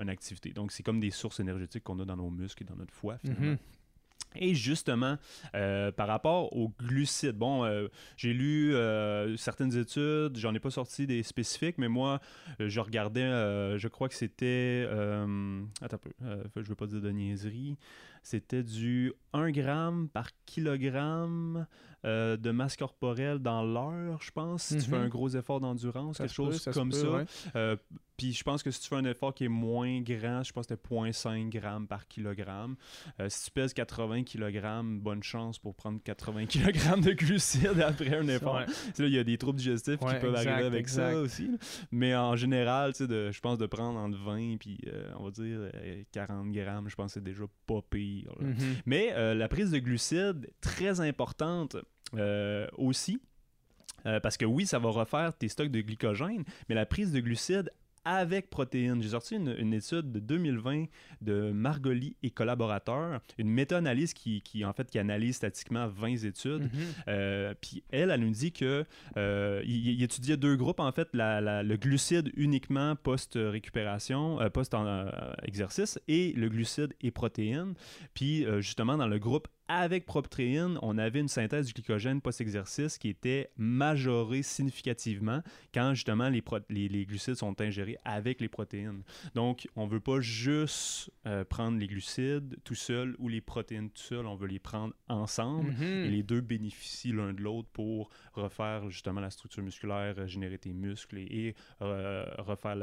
une 0.00 0.08
activité. 0.08 0.50
Donc, 0.50 0.72
c'est 0.72 0.82
comme 0.82 1.00
des 1.00 1.10
sources 1.10 1.40
énergétiques 1.40 1.84
qu'on 1.84 1.98
a 2.00 2.04
dans 2.04 2.16
nos 2.16 2.30
muscles 2.30 2.62
et 2.62 2.66
dans 2.66 2.76
notre 2.76 2.92
foie, 2.92 3.18
finalement. 3.18 3.54
Mm-hmm. 3.54 3.79
Et 4.36 4.54
justement, 4.54 5.16
euh, 5.54 5.90
par 5.90 6.06
rapport 6.06 6.56
aux 6.56 6.72
glucides, 6.78 7.36
bon, 7.36 7.64
euh, 7.64 7.88
j'ai 8.16 8.32
lu 8.32 8.74
euh, 8.74 9.36
certaines 9.36 9.76
études, 9.76 10.36
j'en 10.36 10.54
ai 10.54 10.60
pas 10.60 10.70
sorti 10.70 11.06
des 11.06 11.22
spécifiques, 11.22 11.78
mais 11.78 11.88
moi, 11.88 12.20
je 12.58 12.80
regardais, 12.80 13.28
je 13.78 13.88
crois 13.88 14.08
que 14.08 14.14
c'était, 14.14 14.86
attends 15.82 15.98
un 16.22 16.48
peu, 16.48 16.62
je 16.62 16.68
veux 16.68 16.74
pas 16.74 16.86
dire 16.86 17.00
de 17.00 17.10
niaiserie, 17.10 17.76
c'était 18.22 18.62
du 18.62 19.12
1 19.32 19.50
gramme 19.50 20.08
par 20.08 20.28
kilogramme 20.46 21.66
euh, 22.06 22.38
de 22.38 22.50
masse 22.50 22.78
corporelle 22.78 23.40
dans 23.40 23.62
l'heure, 23.62 24.22
je 24.22 24.30
pense, 24.30 24.62
si 24.62 24.78
tu 24.78 24.88
fais 24.88 24.96
mhm. 24.96 25.04
un 25.04 25.08
gros 25.08 25.28
effort 25.28 25.60
d'endurance, 25.60 26.16
quelque 26.16 26.32
chose 26.32 26.64
comme 26.72 26.92
ça. 26.92 27.24
Euh, 27.56 27.76
puis 28.16 28.32
je 28.32 28.42
pense 28.42 28.62
que 28.62 28.70
si 28.70 28.80
tu 28.80 28.88
fais 28.88 28.96
un 28.96 29.04
effort 29.04 29.34
qui 29.34 29.44
est 29.44 29.48
moins 29.48 30.00
grand, 30.00 30.42
je 30.42 30.52
pense 30.52 30.66
que 30.66 30.74
c'était 30.74 30.94
0.5 30.94 31.50
grammes 31.50 31.86
par 31.86 32.08
kilogramme. 32.08 32.76
Euh, 33.18 33.28
si 33.28 33.44
tu 33.44 33.50
pèses 33.50 33.74
80 33.74 34.24
kg, 34.24 34.82
bonne 34.98 35.22
chance 35.22 35.58
pour 35.58 35.74
prendre 35.74 36.00
80 36.02 36.46
kg 36.46 37.00
de 37.02 37.12
glucides 37.12 37.80
après 37.80 38.16
un 38.16 38.28
effort. 38.28 38.62
il 38.98 39.08
y 39.08 39.18
a 39.18 39.24
des 39.24 39.36
troubles 39.36 39.58
digestifs 39.58 39.98
qui 39.98 40.14
peuvent 40.20 40.34
arriver 40.34 40.64
avec 40.64 40.88
ça 40.88 41.14
aussi. 41.16 41.50
Mais 41.90 42.14
en 42.14 42.34
général, 42.34 42.92
je 42.98 43.40
pense 43.40 43.58
de 43.58 43.66
prendre 43.66 43.98
entre 43.98 44.18
20 44.18 44.56
puis 44.58 44.80
on 45.18 45.24
va 45.24 45.30
dire 45.30 45.70
40 46.12 46.50
grammes, 46.52 46.88
je 46.88 46.94
pense 46.94 47.08
que 47.08 47.12
c'est 47.14 47.24
déjà 47.24 47.44
pas 47.66 47.82
pire. 47.90 48.09
Mhm. 48.40 48.76
Mais 48.86 49.34
la 49.34 49.48
prise 49.48 49.70
de 49.70 49.78
glucides, 49.78 50.50
très 50.60 51.00
importante 51.00 51.76
euh, 52.16 52.66
aussi. 52.76 53.20
Euh, 54.06 54.18
parce 54.18 54.36
que 54.36 54.46
oui, 54.46 54.66
ça 54.66 54.78
va 54.78 54.88
refaire 54.88 55.36
tes 55.36 55.48
stocks 55.48 55.70
de 55.70 55.80
glycogène, 55.82 56.44
mais 56.68 56.74
la 56.74 56.86
prise 56.86 57.12
de 57.12 57.20
glucides 57.20 57.70
avec 58.04 58.50
protéines. 58.50 59.02
J'ai 59.02 59.10
sorti 59.10 59.36
une, 59.36 59.72
étude 59.72 60.10
de 60.12 60.20
2020 60.20 60.86
de 61.20 61.50
Margoli 61.50 62.16
et 62.22 62.30
collaborateurs, 62.30 63.20
une 63.38 63.50
méta-analyse 63.50 64.14
qui, 64.14 64.40
qui, 64.42 64.64
en 64.64 64.72
fait, 64.72 64.90
qui 64.90 64.98
analyse 64.98 65.36
statistiquement 65.36 65.86
20 65.86 66.24
études. 66.24 66.62
Mhm. 66.62 66.70
Euh, 67.08 67.54
puis 67.60 67.82
elle, 67.90 68.10
elle 68.10 68.20
nous 68.20 68.30
dit 68.30 68.52
que 68.52 68.84
il, 69.16 70.02
étudiait 70.02 70.36
deux 70.36 70.56
groupes, 70.56 70.80
en 70.80 70.92
fait, 70.92 71.08
le 71.12 71.76
glucide 71.76 72.30
uniquement 72.36 72.96
post-récupération, 72.96 74.38
post-exercice, 74.52 75.98
et 76.08 76.32
le 76.32 76.48
glucide 76.48 76.94
et 77.00 77.10
protéines. 77.10 77.74
Puis 78.14 78.46
justement, 78.60 78.96
dans 78.96 79.08
le 79.08 79.18
groupe 79.18 79.48
avec 79.70 80.04
proptréine, 80.04 80.80
on 80.82 80.98
avait 80.98 81.20
une 81.20 81.28
synthèse 81.28 81.66
du 81.66 81.72
glycogène 81.72 82.20
post-exercice 82.20 82.98
qui 82.98 83.08
était 83.08 83.50
majorée 83.56 84.42
significativement 84.42 85.42
quand 85.72 85.94
justement 85.94 86.28
les, 86.28 86.42
les, 86.68 87.06
glucides 87.06 87.36
sont 87.36 87.58
ingérés 87.60 87.96
avec 88.04 88.40
les 88.40 88.48
protéines. 88.48 89.04
Donc, 89.36 89.68
on 89.76 89.86
ne 89.86 89.90
veut 89.92 90.00
pas 90.00 90.20
juste 90.20 91.12
euh, 91.24 91.44
prendre 91.44 91.78
les 91.78 91.86
glucides 91.86 92.56
tout 92.64 92.74
seul 92.74 93.14
ou 93.20 93.28
les 93.28 93.40
protéines 93.40 93.90
tout 93.90 94.02
seul, 94.02 94.26
on 94.26 94.34
veut 94.34 94.48
les 94.48 94.58
prendre 94.58 94.92
ensemble 95.08 95.70
mhm. 95.70 96.04
et 96.04 96.08
les 96.08 96.24
deux 96.24 96.40
bénéficient 96.40 97.12
l'un 97.12 97.32
de 97.32 97.40
l'autre 97.40 97.68
pour 97.72 98.10
refaire 98.32 98.90
justement 98.90 99.20
la 99.20 99.30
structure 99.30 99.62
musculaire, 99.62 100.26
générer 100.26 100.58
tes 100.58 100.72
muscles 100.72 101.18
et, 101.18 101.54
euh, 101.80 102.24
refaire 102.38 102.74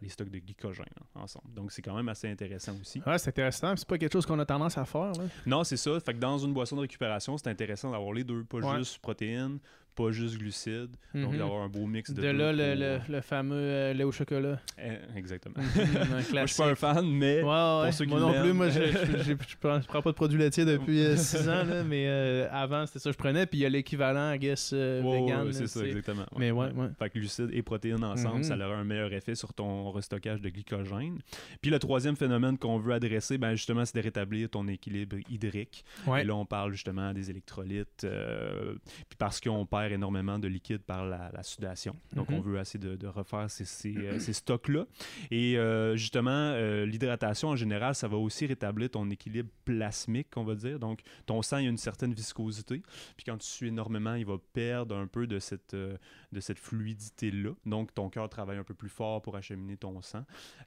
les 0.00 0.08
stocks 0.08 0.30
de 0.30 0.38
glycogène 0.38 0.86
ensemble. 1.16 1.52
Donc, 1.52 1.72
c'est 1.72 1.82
quand 1.82 1.96
même 1.96 2.08
assez 2.08 2.30
intéressant 2.30 2.76
aussi. 2.80 3.02
Ouais, 3.04 3.18
c'est 3.18 3.30
intéressant. 3.30 3.74
C'est 3.74 3.88
pas 3.88 3.98
quelque 3.98 4.12
chose 4.12 4.24
qu'on 4.24 4.38
a 4.38 4.46
tendance 4.46 4.78
à 4.78 4.84
faire. 4.84 5.12
Non, 5.44 5.64
c'est 5.64 5.76
ça. 5.76 5.98
Fait 5.98 6.14
que 6.14 6.18
dans 6.18 6.27
une 6.36 6.52
boisson 6.52 6.76
de 6.76 6.82
récupération, 6.82 7.38
c'est 7.38 7.48
intéressant 7.48 7.90
d'avoir 7.92 8.12
les 8.12 8.24
deux, 8.24 8.44
pas 8.44 8.76
juste 8.76 8.98
protéines, 8.98 9.58
pas 9.98 10.12
juste 10.12 10.38
glucides. 10.38 10.94
Donc, 11.14 11.32
mhm. 11.32 11.38
d'avoir 11.38 11.62
un 11.62 11.68
beau 11.68 11.86
mix 11.86 12.10
de. 12.12 12.22
De 12.22 12.28
là, 12.28 12.52
le, 12.52 13.00
le, 13.08 13.20
fameux 13.20 13.56
euh, 13.56 13.92
lait 13.92 14.04
au 14.04 14.12
chocolat. 14.12 14.60
Eh, 14.78 15.18
exactement. 15.18 15.56
Mhm, 15.58 16.08
moi, 16.32 16.46
je 16.46 16.46
suis 16.46 16.62
pas 16.62 16.68
un 16.68 16.74
fan, 16.74 17.06
mais. 17.06 17.40
pour 17.40 17.92
ceux 17.92 18.04
qui 18.04 18.10
moi 18.10 18.20
non 18.20 18.40
plus, 18.40 18.52
moi, 18.52 18.68
je, 18.70 18.80
je, 18.80 19.34
prends, 19.60 19.80
prends, 19.80 20.02
pas 20.02 20.10
de 20.10 20.14
produits 20.14 20.38
laitiers 20.38 20.64
depuis 20.64 21.16
6 21.16 21.36
euh, 21.36 21.40
ans, 21.50 21.64
là, 21.64 21.82
mais 21.82 22.06
euh, 22.06 22.48
avant, 22.52 22.86
c'était 22.86 23.00
ça 23.00 23.10
que 23.10 23.14
je 23.14 23.18
prenais. 23.18 23.46
Puis 23.46 23.58
il 23.58 23.62
y 23.62 23.66
a 23.66 23.68
l'équivalent, 23.68 24.32
I 24.32 24.38
guess, 24.38 24.72
vegan. 24.72 25.52
c'est 25.52 25.66
ça, 25.66 25.84
exactement. 25.84 26.26
Mais 26.36 26.52
ouais, 26.52 26.70
ouais. 26.72 26.88
Fait 26.98 27.10
que 27.10 27.18
glucides 27.18 27.50
et 27.52 27.62
protéines 27.62 28.04
ensemble, 28.04 28.38
mhm. 28.38 28.44
ça 28.44 28.54
aura 28.56 28.76
un 28.76 28.84
meilleur 28.84 29.12
effet 29.12 29.34
sur 29.34 29.52
ton 29.52 29.90
restockage 29.90 30.40
de 30.40 30.48
glycogène. 30.50 31.18
Puis 31.60 31.70
le 31.70 31.78
troisième 31.78 32.16
phénomène 32.16 32.56
qu'on 32.58 32.78
veut 32.78 32.92
adresser, 32.92 33.38
ben, 33.38 33.54
justement, 33.54 33.84
c'est 33.84 33.96
de 33.96 34.02
rétablir 34.02 34.48
ton 34.50 34.68
équilibre 34.68 35.16
hydrique. 35.28 35.84
Et 36.18 36.24
là, 36.24 36.36
on 36.36 36.44
parle 36.44 36.72
justement 36.72 37.12
des 37.12 37.30
électrolytes. 37.30 38.06
puis 38.06 39.16
parce 39.18 39.40
qu'on 39.40 39.66
perd 39.66 39.87
énormément 39.92 40.38
de 40.38 40.48
liquide 40.48 40.82
par 40.82 41.04
la, 41.04 41.42
sudation. 41.42 41.96
Donc, 42.14 42.30
on 42.30 42.38
mhm. 42.38 42.42
veut 42.42 42.60
essayer 42.60 42.78
de, 42.78 43.06
refaire 43.06 43.50
ces, 43.50 43.96
euh, 43.96 44.18
stocks-là. 44.18 44.86
Et 45.30 45.56
euh, 45.56 45.96
justement, 45.96 46.30
euh, 46.30 46.84
l'hydratation 46.84 47.48
en 47.48 47.56
général, 47.56 47.94
ça 47.94 48.08
va 48.08 48.16
aussi 48.16 48.46
rétablir 48.46 48.90
ton 48.90 49.08
équilibre 49.10 49.50
plasmique, 49.64 50.28
on 50.36 50.44
va 50.44 50.54
dire. 50.54 50.78
Donc, 50.78 51.00
ton 51.26 51.42
sang, 51.42 51.58
il 51.58 51.64
y 51.64 51.66
a 51.66 51.70
une 51.70 51.78
certaine 51.78 52.12
viscosité. 52.12 52.82
Puis 53.16 53.24
quand 53.24 53.38
tu 53.38 53.46
suis 53.46 53.68
énormément, 53.68 54.14
il 54.14 54.26
va 54.26 54.36
perdre 54.52 54.96
un 54.96 55.06
peu 55.06 55.26
de 55.26 55.38
cette, 55.38 55.74
de 55.74 56.40
cette 56.40 56.58
fluidité-là. 56.58 57.50
Donc, 57.66 57.94
ton 57.94 58.08
cœur 58.10 58.28
travaille 58.28 58.58
un 58.58 58.64
peu 58.64 58.74
plus 58.74 58.88
fort 58.88 59.22
pour 59.22 59.36
acheminer 59.36 59.76
ton 59.76 60.00
sang. 60.02 60.24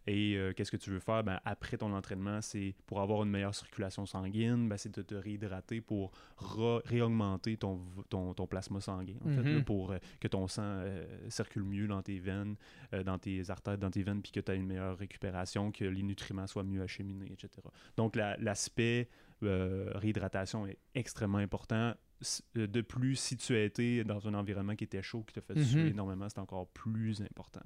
Et 0.07 0.38
qu'est-ce 0.56 0.71
que 0.71 0.77
tu 0.77 0.89
veux 0.89 1.00
faire? 1.00 1.23
Ben, 1.23 1.39
après 1.45 1.77
ton 1.77 1.94
entraînement, 1.94 2.41
c'est 2.41 2.75
pour 2.88 3.01
avoir 3.01 3.23
une 3.23 3.29
meilleure 3.29 3.56
circulation 3.56 4.06
sanguine, 4.06 4.68
ben, 4.69 4.78
c'est 4.78 4.94
de 4.95 5.01
te 5.01 5.16
réhydrater 5.16 5.81
pour 5.81 6.11
réaugmenter 6.85 7.57
ton, 7.57 7.81
ton, 8.09 8.33
ton 8.33 8.47
plasma 8.47 8.81
sanguin 8.81 9.10
en 9.25 9.30
fait, 9.30 9.44
mhm. 9.44 9.63
pour 9.63 9.91
euh, 9.91 9.97
que 10.19 10.27
ton 10.27 10.47
sang 10.47 10.63
euh, 10.63 11.06
circule 11.30 11.63
mieux 11.63 11.87
dans 11.87 12.01
tes 12.01 12.19
veines, 12.19 12.56
euh, 12.94 13.03
dans 13.03 13.18
tes 13.18 13.49
artères, 13.49 13.77
dans 13.77 13.91
tes 13.91 14.03
veines, 14.03 14.21
puis 14.21 14.31
que 14.31 14.39
tu 14.39 14.51
aies 14.51 14.56
une 14.56 14.68
meilleure 14.68 14.97
récupération, 14.97 15.71
que 15.71 15.85
les 15.85 16.03
nutriments 16.03 16.47
soient 16.47 16.63
mieux 16.63 16.81
acheminés, 16.81 17.31
etc. 17.31 17.49
Donc, 17.97 18.15
l'aspect 18.15 19.09
réhydratation 19.41 20.68
est 20.68 20.77
extrêmement 20.94 21.39
important. 21.39 21.95
De 22.53 22.81
plus, 22.81 23.15
si 23.15 23.35
tu 23.37 23.56
as 23.56 23.63
été 23.63 24.03
dans 24.03 24.27
un 24.27 24.35
environnement 24.35 24.75
qui 24.75 24.83
était 24.83 25.01
chaud, 25.01 25.23
qui 25.25 25.33
te 25.33 25.41
fait 25.41 25.56
mhm. 25.56 25.63
suer 25.63 25.87
énormément, 25.87 26.30
c'est 26.30 26.39
encore 26.39 26.68
plus 26.68 27.21
important. 27.21 27.61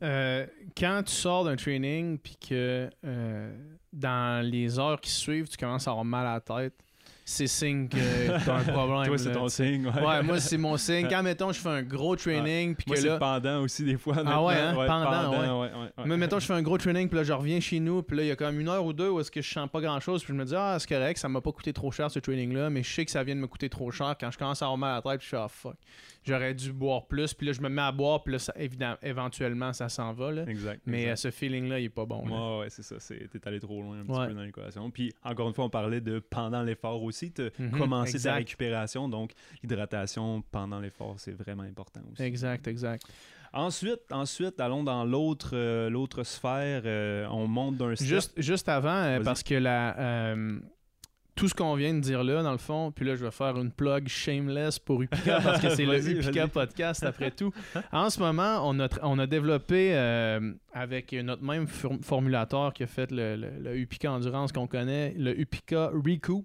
quand 0.00 1.02
tu 1.04 1.12
sors 1.12 1.44
d'un 1.44 1.56
training, 1.56 2.18
puis 2.18 2.36
que 2.36 2.88
dans 3.92 4.48
les 4.48 4.78
heures 4.78 5.00
qui 5.00 5.10
suivent, 5.10 5.48
tu 5.48 5.56
commences 5.56 5.88
à 5.88 5.90
avoir 5.90 6.04
mal 6.04 6.26
à 6.26 6.34
la 6.34 6.40
tête, 6.40 6.80
c'est 7.30 7.46
signe 7.46 7.88
que 7.88 8.44
t'as 8.44 8.56
un 8.56 8.62
problème. 8.72 9.06
Toi, 9.06 9.18
c'est 9.18 9.32
ton 9.32 9.48
signe. 9.48 9.86
Ouais, 9.86 10.02
ouais 10.02 10.22
moi, 10.22 10.40
c'est 10.40 10.58
mon 10.58 10.76
signe. 10.76 11.06
Quand, 11.10 11.22
mettons, 11.22 11.52
je 11.52 11.60
fais 11.60 11.68
un 11.68 11.82
gros 11.82 12.16
training. 12.16 12.74
Puis 12.74 12.84
moi, 12.88 12.96
que 12.96 13.06
là... 13.06 13.18
pendant 13.18 13.62
aussi, 13.62 13.84
des 13.84 13.96
fois. 13.96 14.16
Ah 14.26 14.42
ouais, 14.42 14.54
hein? 14.54 14.74
pendant, 14.74 15.60
ouais. 15.62 15.70
Mais 16.04 16.16
mettons, 16.16 16.40
je 16.40 16.46
fais 16.46 16.54
un 16.54 16.62
gros 16.62 16.76
training, 16.76 17.08
puis 17.08 17.16
là, 17.16 17.24
je 17.24 17.32
reviens 17.32 17.60
chez 17.60 17.78
nous, 17.78 18.02
puis 18.02 18.16
là, 18.16 18.22
il 18.24 18.28
y 18.28 18.30
a 18.32 18.36
comme 18.36 18.58
une 18.58 18.68
heure 18.68 18.84
ou 18.84 18.92
deux 18.92 19.10
où 19.10 19.20
est-ce 19.20 19.30
que 19.30 19.42
je 19.42 19.50
sens 19.50 19.68
pas 19.70 19.80
grand-chose, 19.80 20.24
puis 20.24 20.32
je 20.32 20.38
me 20.38 20.44
dis, 20.44 20.54
ah, 20.56 20.76
c'est 20.78 20.88
correct, 20.88 21.18
ça 21.18 21.28
m'a 21.28 21.40
pas 21.40 21.52
coûté 21.52 21.72
trop 21.72 21.92
cher 21.92 22.10
ce 22.10 22.18
training-là, 22.18 22.68
mais 22.68 22.82
je 22.82 22.92
sais 22.92 23.04
que 23.04 23.10
ça 23.10 23.22
vient 23.22 23.36
de 23.36 23.40
me 23.40 23.46
coûter 23.46 23.68
trop 23.68 23.90
cher. 23.90 24.16
Quand 24.20 24.30
je 24.30 24.38
commence 24.38 24.60
à 24.62 24.66
avoir 24.66 24.78
mal 24.78 24.90
à 24.90 24.94
la 24.96 25.02
tête, 25.02 25.20
puis 25.20 25.28
je 25.30 25.36
suis, 25.36 25.36
ah, 25.36 25.48
fuck 25.48 25.76
j'aurais 26.24 26.54
dû 26.54 26.72
boire 26.72 27.06
plus. 27.06 27.34
Puis 27.34 27.46
là, 27.46 27.52
je 27.52 27.60
me 27.60 27.68
mets 27.68 27.82
à 27.82 27.92
boire, 27.92 28.22
puis 28.22 28.32
là, 28.32 28.38
ça, 28.38 28.52
évidemment, 28.56 28.96
éventuellement, 29.02 29.72
ça 29.72 29.88
s'en 29.88 30.12
va. 30.12 30.32
Là. 30.32 30.44
Exact. 30.46 30.82
Mais 30.86 31.08
euh, 31.08 31.16
ce 31.16 31.30
feeling-là, 31.30 31.80
il 31.80 31.86
est 31.86 31.88
pas 31.88 32.06
bon. 32.06 32.26
Ouais, 32.26 32.60
ouais, 32.60 32.70
c'est 32.70 32.82
ça. 32.82 32.96
T'es 32.98 33.48
allé 33.48 33.60
trop 33.60 33.80
loin 33.80 34.00
un 34.00 34.04
petit 34.04 34.28
peu 34.28 34.34
dans 34.34 34.42
l'équation. 34.42 34.90
Puis 34.90 35.12
encore 35.22 35.48
une 35.48 35.54
fois, 35.54 35.64
on 35.64 35.70
parlait 35.70 36.00
de 36.00 36.18
pendant 36.18 36.62
l'effort 36.62 37.02
aussi, 37.02 37.19
de 37.28 37.52
mhm, 37.58 37.70
commencer 37.78 38.18
sa 38.18 38.34
récupération. 38.34 39.08
Donc, 39.08 39.32
l'hydratation 39.62 40.42
pendant 40.50 40.80
l'effort, 40.80 41.16
c'est 41.18 41.32
vraiment 41.32 41.64
important 41.64 42.00
aussi. 42.10 42.22
Exact, 42.22 42.66
exact. 42.66 43.04
Ensuite, 43.52 44.00
ensuite, 44.10 44.58
allons 44.60 44.84
dans 44.84 45.04
l'autre 45.04 45.50
euh, 45.54 45.90
l'autre 45.90 46.22
sphère. 46.22 46.82
Euh, 46.86 47.26
on 47.30 47.46
monte 47.46 47.76
d'un 47.76 47.94
Juste, 47.94 48.32
juste 48.40 48.68
avant, 48.68 49.18
parce 49.22 49.42
que 49.42 49.54
la 49.54 50.34
tout 51.40 51.48
ce 51.48 51.54
qu'on 51.54 51.74
vient 51.74 51.94
de 51.94 52.00
dire 52.00 52.22
là, 52.22 52.42
dans 52.42 52.52
le 52.52 52.58
fond, 52.58 52.92
puis 52.92 53.06
là, 53.06 53.16
je 53.16 53.24
vais 53.24 53.30
faire 53.30 53.56
une 53.56 53.70
plug 53.70 54.06
shameless 54.08 54.78
pour 54.78 55.00
Upika 55.00 55.40
parce 55.42 55.62
que 55.62 55.70
c'est 55.70 55.86
le 55.86 56.06
Upika 56.06 56.48
podcast 56.48 57.02
après 57.02 57.30
tout. 57.30 57.50
En 57.92 58.10
ce 58.10 58.20
moment, 58.20 58.60
on 58.68 58.78
a, 58.78 58.88
on 59.02 59.18
a 59.18 59.26
développé 59.26 59.92
euh, 59.94 60.52
avec 60.74 61.14
notre 61.14 61.42
même 61.42 61.66
for- 61.66 61.96
formulateur 62.02 62.74
qui 62.74 62.82
a 62.82 62.86
fait 62.86 63.10
le, 63.10 63.36
le, 63.36 63.48
le 63.58 63.78
Upika 63.78 64.12
Endurance 64.12 64.52
qu'on 64.52 64.66
connaît, 64.66 65.14
le 65.16 65.38
Upika 65.40 65.86
Recoup, 65.94 66.44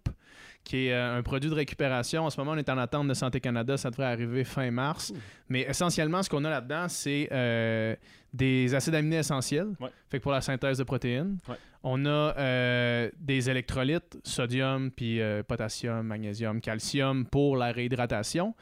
qui 0.65 0.88
est 0.88 0.93
euh, 0.93 1.17
un 1.17 1.24
produit 1.24 1.50
de 1.50 1.55
récupération. 1.55 2.25
En 2.25 2.29
ce 2.29 2.38
moment, 2.39 2.51
on 2.51 2.57
est 2.57 2.69
en 2.69 2.77
attente 2.77 3.07
de 3.07 3.13
Santé 3.13 3.39
Canada. 3.39 3.77
Ça 3.77 3.91
devrait 3.91 4.07
arriver 4.07 4.43
fin 4.43 4.69
mars. 4.72 5.13
Mais 5.48 5.62
essentiellement, 5.62 6.22
ce 6.24 6.29
qu'on 6.29 6.43
a 6.43 6.50
là-dedans, 6.50 6.88
c'est 6.89 7.29
euh, 7.31 7.95
des 8.34 8.75
acides 8.75 8.95
aminés 8.95 9.17
essentiels. 9.17 9.69
Ouais. 9.79 9.89
Fait 10.10 10.17
que 10.17 10.24
pour 10.24 10.31
la 10.34 10.41
synthèse 10.41 10.79
de 10.79 10.84
protéines. 10.84 11.38
Ouais. 11.48 11.55
On 11.88 12.03
a 12.07 12.36
euh, 12.38 13.12
des 13.19 13.48
électrolytes, 13.48 14.17
sodium, 14.24 14.89
puis 14.89 15.22
euh, 15.22 15.43
potassium, 15.43 16.01
magnésium, 16.01 16.60
calcium 16.60 17.27
pour 17.27 17.57
la 17.57 17.72
réhydratation. 17.72 18.55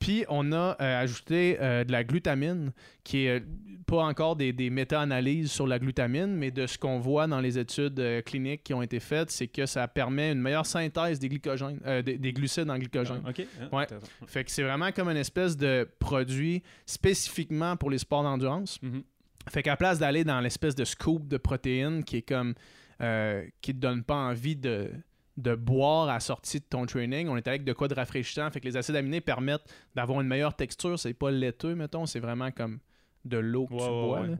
Puis 0.00 0.24
on 0.28 0.50
a 0.52 0.76
euh, 0.80 1.02
ajouté 1.02 1.58
euh, 1.60 1.84
de 1.84 1.92
la 1.92 2.02
glutamine, 2.04 2.72
qui 3.04 3.26
est 3.26 3.38
euh, 3.38 3.44
pas 3.86 4.02
encore 4.02 4.34
des, 4.34 4.52
des 4.52 4.70
méta-analyses 4.70 5.52
sur 5.52 5.66
la 5.66 5.78
glutamine, 5.78 6.34
mais 6.34 6.50
de 6.50 6.66
ce 6.66 6.78
qu'on 6.78 6.98
voit 6.98 7.26
dans 7.26 7.38
les 7.38 7.58
études 7.58 8.22
cliniques 8.24 8.64
qui 8.64 8.72
ont 8.72 8.82
été 8.82 8.98
faites, 8.98 9.30
c'est 9.30 9.48
que 9.48 9.66
ça 9.66 9.86
permet 9.88 10.32
une 10.32 10.40
meilleure 10.40 10.64
synthèse 10.64 11.18
des 11.18 11.28
glycogènes, 11.28 11.80
des, 12.04 12.16
des 12.16 12.32
glucides 12.32 12.70
en 12.70 12.78
glycogène. 12.78 13.22
Ok. 13.28 13.44
ah, 13.60 13.76
Ouais. 13.76 13.86
Fait 14.26 14.44
que 14.44 14.50
c'est 14.50 14.62
vraiment 14.62 14.90
comme 14.92 15.08
une 15.08 15.16
espèce 15.16 15.56
de 15.56 15.88
produit 15.98 16.62
spécifiquement 16.86 17.76
pour 17.76 17.90
les 17.90 17.98
sports 17.98 18.22
d'endurance. 18.22 18.80
Mhm. 18.80 19.02
Fait 19.50 19.62
qu'à 19.62 19.76
place 19.76 19.98
d'aller 19.98 20.22
dans 20.22 20.40
l'espèce 20.40 20.76
de 20.76 20.84
scoop 20.84 21.26
de 21.26 21.36
protéines 21.36 22.04
qui 22.04 22.18
est 22.18 22.22
comme 22.22 22.54
qui 23.60 23.74
te 23.74 23.78
donne 23.78 24.04
pas 24.04 24.14
envie 24.14 24.56
de, 24.56 24.90
de 25.36 25.54
boire 25.54 26.08
à 26.08 26.14
la 26.14 26.20
sortie 26.20 26.58
de 26.60 26.64
ton 26.68 26.84
training, 26.86 27.28
on 27.28 27.36
est 27.36 27.48
avec 27.48 27.64
de 27.64 27.72
quoi 27.72 27.88
de 27.88 27.94
rafraîchissant. 27.94 28.50
Fait 28.50 28.60
que 28.60 28.66
les 28.66 28.76
acides 28.76 28.96
aminés 28.96 29.20
permettent 29.20 29.64
d'avoir 29.94 30.20
une 30.20 30.26
meilleure 30.28 30.54
texture. 30.54 30.98
C'est 30.98 31.14
pas 31.14 31.30
laiteux, 31.30 31.74
mettons, 31.74 32.04
c'est 32.06 32.20
vraiment 32.20 32.50
comme 32.50 32.78
de 33.24 33.36
l'eau 33.38 33.66
que 33.66 33.74
Ouais, 33.74 33.78
tu 33.80 33.84
ouais, 33.84 33.90
bois. 33.90 34.20
ouais. 34.20 34.36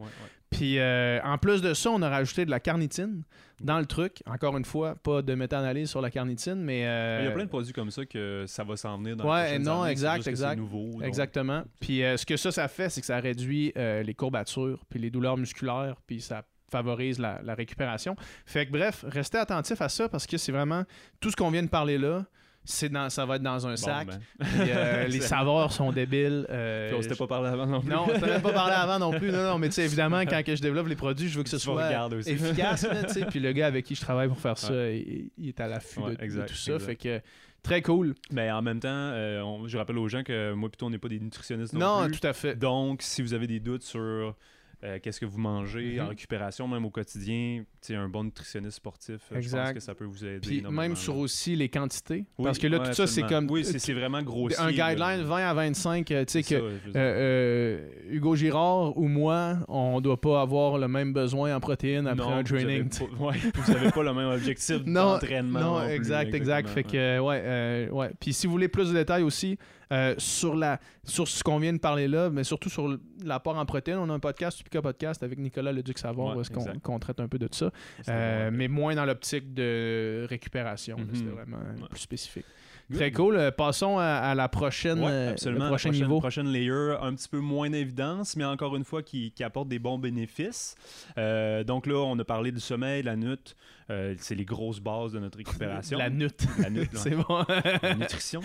Puis 0.51 0.79
euh, 0.79 1.21
en 1.23 1.39
plus 1.39 1.63
de 1.63 1.75
ça, 1.75 1.91
on 1.91 2.03
a 2.03 2.09
rajouté 2.09 2.45
de 2.45 2.51
la 2.51 2.59
carnitine 2.61 3.23
dans 3.61 3.79
le 3.79 3.87
truc. 3.87 4.23
Encore 4.27 4.57
une 4.57 4.65
fois, 4.65 4.95
pas 4.97 5.23
de 5.23 5.35
méta-analyse 5.35 5.89
sur 5.91 6.01
la 6.01 6.11
carnitine, 6.11 6.57
mais. 6.57 6.87
euh, 6.87 7.19
Il 7.23 7.27
y 7.27 7.29
a 7.29 7.33
plein 7.33 7.45
de 7.45 7.49
produits 7.51 7.73
comme 7.73 7.91
ça 7.91 8.05
que 8.05 8.45
ça 8.49 8.65
va 8.65 8.77
s'en 8.77 8.99
venir 8.99 9.17
dans 9.17 9.31
Ouais, 9.31 9.53
les 9.59 9.65
non, 9.65 9.83
années, 9.83 9.93
exact, 9.93 10.27
exact. 10.27 10.57
Nouveau. 10.57 10.91
donc- 10.93 11.05
Exactement. 11.05 11.63
Puis 11.79 12.03
euh, 12.03 12.17
ce 12.17 12.27
que 12.27 12.37
ça, 12.37 12.51
ça 12.51 12.67
fait, 12.69 12.89
c'est 12.89 13.01
que 13.01 13.07
ça 13.07 13.21
réduit 13.21 13.73
les 13.77 14.15
courbatures, 14.15 14.85
puis 14.89 14.99
les 14.99 15.11
douleurs 15.11 15.37
musculaires, 15.37 15.97
puis 16.07 16.21
ça 16.21 16.43
favorise 16.71 17.19
la, 17.19 17.41
la 17.43 17.55
récupération. 17.55 18.17
Fait 18.47 18.67
que 18.67 18.73
bref, 18.73 19.05
restez 19.09 19.39
attentifs 19.39 19.81
à 19.81 19.89
ça 19.89 20.09
parce 20.09 20.27
que 20.27 20.37
c'est 20.39 20.53
vraiment 20.53 20.85
tout 21.21 21.31
ce 21.31 21.37
qu'on 21.37 21.51
vient 21.51 21.63
de 21.63 21.69
parler 21.69 21.99
là. 21.99 22.25
C'est 22.63 22.91
dans, 22.91 23.09
ça 23.09 23.25
va 23.25 23.37
être 23.37 23.43
dans 23.43 23.67
un 23.67 23.71
Bon, 23.71 23.77
sac. 23.77 24.07
ben. 24.09 24.19
Puis, 24.39 24.49
euh, 24.69 25.07
les 25.09 25.21
saveurs 25.23 25.73
sont 25.73 25.93
débiles. 25.93 26.47
euh, 26.51 26.89
Puis 26.89 26.97
on 26.99 27.03
s'était 27.03 27.15
pas 27.17 27.27
parlé 27.27 27.49
avant 27.49 27.67
non 27.67 27.81
plus. 27.81 27.89
Non, 27.89 28.05
on 28.07 28.15
s'était 28.15 28.27
même 28.27 28.43
pas 28.43 28.53
parlé 28.53 28.75
avant 28.77 28.99
non 28.99 29.19
plus. 29.19 29.33
Non, 29.33 29.43
non, 29.45 29.59
mais 29.59 29.69
tu 29.71 29.77
sais, 29.77 29.85
évidemment, 29.87 30.21
quand 30.21 30.43
que 30.45 30.55
je 30.55 30.61
développe 30.61 30.87
les 30.87 30.95
produits, 30.95 31.29
je 31.31 31.39
veux 31.39 31.43
que 31.43 31.49
ce 31.49 31.57
soit 31.57 31.91
aussi. 32.13 32.31
efficace. 32.31 32.83
là. 32.87 33.25
Puis 33.31 33.41
le 33.41 33.53
gars 33.53 33.67
avec 33.67 33.87
qui 33.87 33.95
je 33.95 34.03
travaille 34.03 34.29
pour 34.29 34.39
faire 34.39 34.59
ça, 34.59 34.91
il, 34.91 35.31
il 35.39 35.49
est 35.49 35.59
à 35.61 35.69
l'affût 35.69 36.01
Ouais, 36.01 36.11
de, 36.17 36.17
tout 36.47 36.55
ça. 36.55 36.75
exact. 36.75 36.79
Fait 36.81 36.97
que 36.97 37.21
très 37.63 37.81
cool. 37.81 38.15
Mais 38.31 38.51
en 38.51 38.61
même 38.61 38.79
temps, 38.79 38.89
euh, 38.91 39.41
on- 39.41 39.67
je 39.67 39.79
rappelle 39.79 39.97
aux 39.99 40.09
gens 40.09 40.23
que 40.23 40.53
moi 40.53 40.69
plutôt 40.69 40.87
on 40.87 40.91
n'est 40.91 40.99
pas 40.99 41.09
des 41.09 41.19
nutritionnistes 41.19 41.73
non, 41.73 42.03
Non, 42.03 42.09
plus. 42.09 42.21
tout 42.21 42.27
à 42.27 42.35
fait. 42.35 42.57
Donc, 42.57 43.01
si 43.01 43.23
vous 43.23 43.33
avez 43.33 43.47
des 43.47 43.61
doutes 43.61 43.85
sur 43.85 44.37
euh, 44.83 44.99
qu'est-ce 45.03 45.21
que 45.21 45.27
vous 45.27 45.39
mangez 45.39 45.97
Mhm. 45.97 46.05
en 46.05 46.09
récupération, 46.09 46.67
même 46.69 46.85
au 46.85 46.91
quotidien, 46.91 47.65
un 47.91 48.09
bon 48.09 48.25
nutritionniste 48.25 48.77
sportif, 48.77 49.21
euh, 49.33 49.41
je 49.41 49.51
pense 49.51 49.73
que 49.73 49.81
ça 49.81 49.95
peut 49.95 50.05
vous 50.05 50.25
aider. 50.25 50.41
Puis 50.41 50.59
énormément, 50.59 50.83
même 50.83 50.97
sur 50.97 51.17
aussi 51.19 51.55
les 51.57 51.69
quantités. 51.69 52.25
Oui, 52.39 52.45
parce 52.45 52.59
que 52.59 52.67
là, 52.67 52.79
ouais, 52.81 52.87
tout 52.89 52.95
ça, 52.95 53.07
c'est 53.07 53.23
comme. 53.23 53.51
Oui, 53.51 53.65
c'est 53.65 53.79
c'est 53.79 53.93
vraiment 53.93 54.23
grossier. 54.23 54.59
un 54.59 54.71
là. 54.71 54.95
guideline 54.95 55.23
20 55.27 55.37
à 55.49 55.55
25, 55.55 56.11
euh, 56.11 56.25
tu 56.25 56.33
sais 56.33 56.43
que 56.43 56.59
ça, 56.93 56.99
euh, 56.99 57.89
Hugo 58.11 58.35
Girard 58.37 58.97
ou 58.97 59.07
moi, 59.09 59.59
on 59.69 60.01
doit 60.01 60.21
pas 60.21 60.41
avoir 60.41 60.79
le 60.79 60.89
même 60.89 61.13
besoin 61.13 61.55
en 61.55 61.61
protéines 61.61 62.07
après 62.07 62.25
Non, 62.27 62.37
un 62.37 62.43
training. 62.45 62.89
pas- 62.89 63.25
ouais, 63.25 63.37
vous 63.55 63.73
n'avez 63.73 63.91
pas 63.91 64.03
le 64.03 64.15
même 64.15 64.29
objectif 64.31 64.79
Non, 64.87 65.13
d'entraînement. 65.13 65.61
Non, 65.61 65.79
non 65.81 65.85
plus, 65.87 65.95
exact, 65.95 66.35
exact. 66.35 66.69
Fait 66.69 66.85
que, 66.85 67.19
ouais, 67.19 67.89
ouais. 67.91 68.11
Puis 68.21 68.33
si 68.33 68.47
vous 68.47 68.53
voulez 68.53 68.69
plus 68.69 68.89
de 68.89 68.95
détails 68.95 69.23
aussi 69.23 69.59
euh, 69.93 70.15
sur, 70.19 70.55
la, 70.55 70.79
sur 71.05 71.27
ce 71.27 71.43
qu'on 71.43 71.59
vient 71.59 71.73
de 71.73 71.79
parler 71.79 72.07
là, 72.09 72.31
mais 72.31 72.45
surtout 72.45 72.69
sur 72.71 72.97
l'apport 73.25 73.57
en 73.59 73.67
protéines, 73.67 73.99
on 73.99 74.09
a 74.11 74.13
un 74.13 74.19
podcast, 74.21 74.63
Pica 74.63 74.81
Podcast, 74.81 75.23
avec 75.23 75.39
Nicolas 75.39 75.73
Leduc-Savard, 75.73 76.27
Ouais, 76.29 76.37
où 76.37 76.41
est-ce 76.41 76.51
qu'on 76.81 76.99
traite 76.99 77.21
un 77.21 77.29
peu 77.29 77.39
de 77.39 77.49
ça. 77.51 77.71
Euh, 78.09 78.51
mais 78.53 78.69
moins 78.69 78.95
dans 78.95 79.05
l'optique 79.05 79.53
de 79.55 80.27
récupération. 80.29 80.97
Mhm. 80.99 81.09
C'était 81.15 81.31
vraiment 81.31 81.59
Ouais. 81.59 81.89
plus 81.91 81.99
spécifique. 82.01 82.47
Très 82.95 83.13
cool. 83.13 83.37
Euh, 83.37 83.51
passons 83.51 83.99
à, 83.99 84.05
à 84.05 84.35
la 84.35 84.49
prochaine, 84.49 85.01
Ouais, 85.01 85.11
euh, 85.11 85.31
absolument. 85.31 85.65
le 85.65 85.71
prochain 85.71 85.89
prochaine, 85.91 86.03
niveau. 86.05 86.19
prochaine 86.21 86.47
layer, 86.49 86.97
un 87.01 87.15
petit 87.15 87.29
peu 87.29 87.39
moins 87.39 87.71
d'évidence, 87.71 88.37
mais 88.37 88.45
encore 88.45 88.75
une 88.77 88.85
fois, 88.85 89.03
qui, 89.03 89.33
qui 89.33 89.45
apporte 89.45 89.69
des 89.69 89.79
bons 89.79 89.99
bénéfices. 89.99 90.75
Euh, 91.19 91.65
donc 91.65 91.87
là, 91.87 91.97
on 91.99 92.19
a 92.19 92.25
parlé 92.25 92.53
du 92.53 92.61
sommeil, 92.61 93.03
la 93.03 93.17
nuit. 93.17 93.55
euh, 93.91 94.15
c'est 94.19 94.35
les 94.35 94.45
grosses 94.45 94.81
bases 94.81 95.13
de 95.13 95.19
notre 95.19 95.39
récupération. 95.45 95.99
La 95.99 96.11
nutte. 96.11 96.45
La 96.59 96.71
nuit, 96.71 96.89
là. 96.93 96.99
C'est 97.01 97.11
bon. 97.11 97.45
La 97.83 97.95
nutrition. 97.95 98.41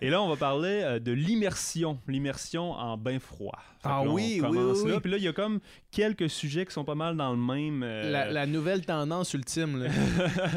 Et 0.00 0.10
là, 0.10 0.22
on 0.22 0.28
va 0.28 0.36
parler 0.36 0.98
de 1.00 1.12
l'immersion. 1.12 1.98
L'immersion 2.08 2.72
en 2.72 2.96
bain 2.96 3.18
froid. 3.18 3.58
Fait 3.82 3.88
Ah 3.90 4.02
là, 4.04 4.10
oui, 4.10 4.34
oui, 4.36 4.40
commence 4.40 4.82
oui, 4.82 4.90
là. 4.92 5.00
Puis 5.00 5.10
là, 5.10 5.16
il 5.18 5.22
y 5.24 5.28
a 5.28 5.32
comme 5.32 5.60
quelques 5.90 6.30
sujets 6.30 6.64
qui 6.66 6.72
sont 6.72 6.84
pas 6.84 6.94
mal 6.94 7.16
dans 7.16 7.30
le 7.32 7.38
même. 7.38 7.82
euh, 7.82 8.10
la, 8.10 8.30
la 8.30 8.46
nouvelle 8.46 8.84
tendance 8.84 9.32
ultime. 9.34 9.82
Là. 9.82 9.90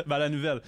ben, 0.08 0.18
la 0.18 0.30
nouvelle. 0.30 0.62